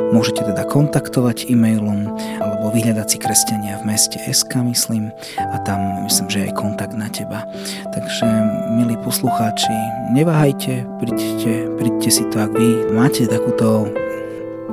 [0.09, 2.09] môžete teda kontaktovať e-mailom
[2.41, 7.11] alebo vyhľadať si kresťania v meste SK, myslím, a tam myslím, že aj kontakt na
[7.11, 7.45] teba.
[7.93, 8.26] Takže,
[8.74, 9.74] milí poslucháči,
[10.15, 13.91] neváhajte, príďte, príďte si to, ak vy máte takúto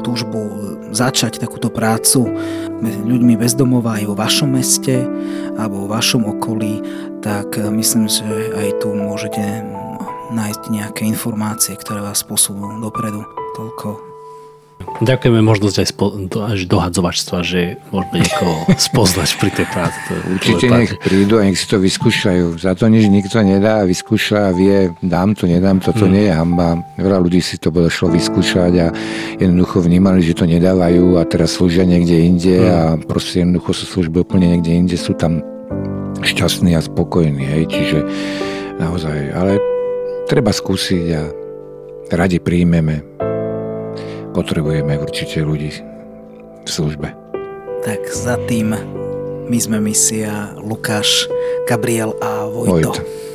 [0.00, 0.40] túžbu
[0.94, 2.30] začať takúto prácu
[2.82, 5.04] ľuďmi bezdomova aj vo vašom meste
[5.58, 6.80] alebo vo vašom okolí,
[7.20, 8.24] tak myslím, že
[8.54, 9.42] aj tu môžete
[10.32, 13.24] nájsť nejaké informácie, ktoré vás posunú dopredu.
[13.56, 14.08] Toľko
[14.98, 16.06] Ďakujeme možnosť aj spo,
[16.42, 19.98] až dohadzovačstva, že môžeme niekoho spoznať pri tej práci.
[20.26, 22.58] Určite nech prídu a nech si to vyskúšajú.
[22.58, 26.14] Za to nič nikto nedá, vyskúša a vie, dám to, nedám to, to hmm.
[26.14, 26.68] nie je hamba.
[26.98, 28.86] Veľa ľudí si to bude šlo vyskúšať a
[29.38, 32.70] jednoducho vnímali, že to nedávajú a teraz slúžia niekde inde hmm.
[32.70, 35.42] a proste jednoducho sú služby úplne niekde inde, sú tam
[36.26, 37.44] šťastní a spokojní.
[37.46, 37.62] Hej.
[37.70, 37.98] Čiže
[38.82, 39.77] naozaj, ale
[40.28, 41.22] treba skúsiť a
[42.12, 43.00] radi príjmeme.
[44.36, 45.72] Potrebujeme určite ľudí
[46.62, 47.08] v službe.
[47.82, 48.76] Tak za tým
[49.48, 51.24] my sme misia Lukáš,
[51.64, 52.92] Gabriel a Vojto.
[52.92, 53.27] Vojto.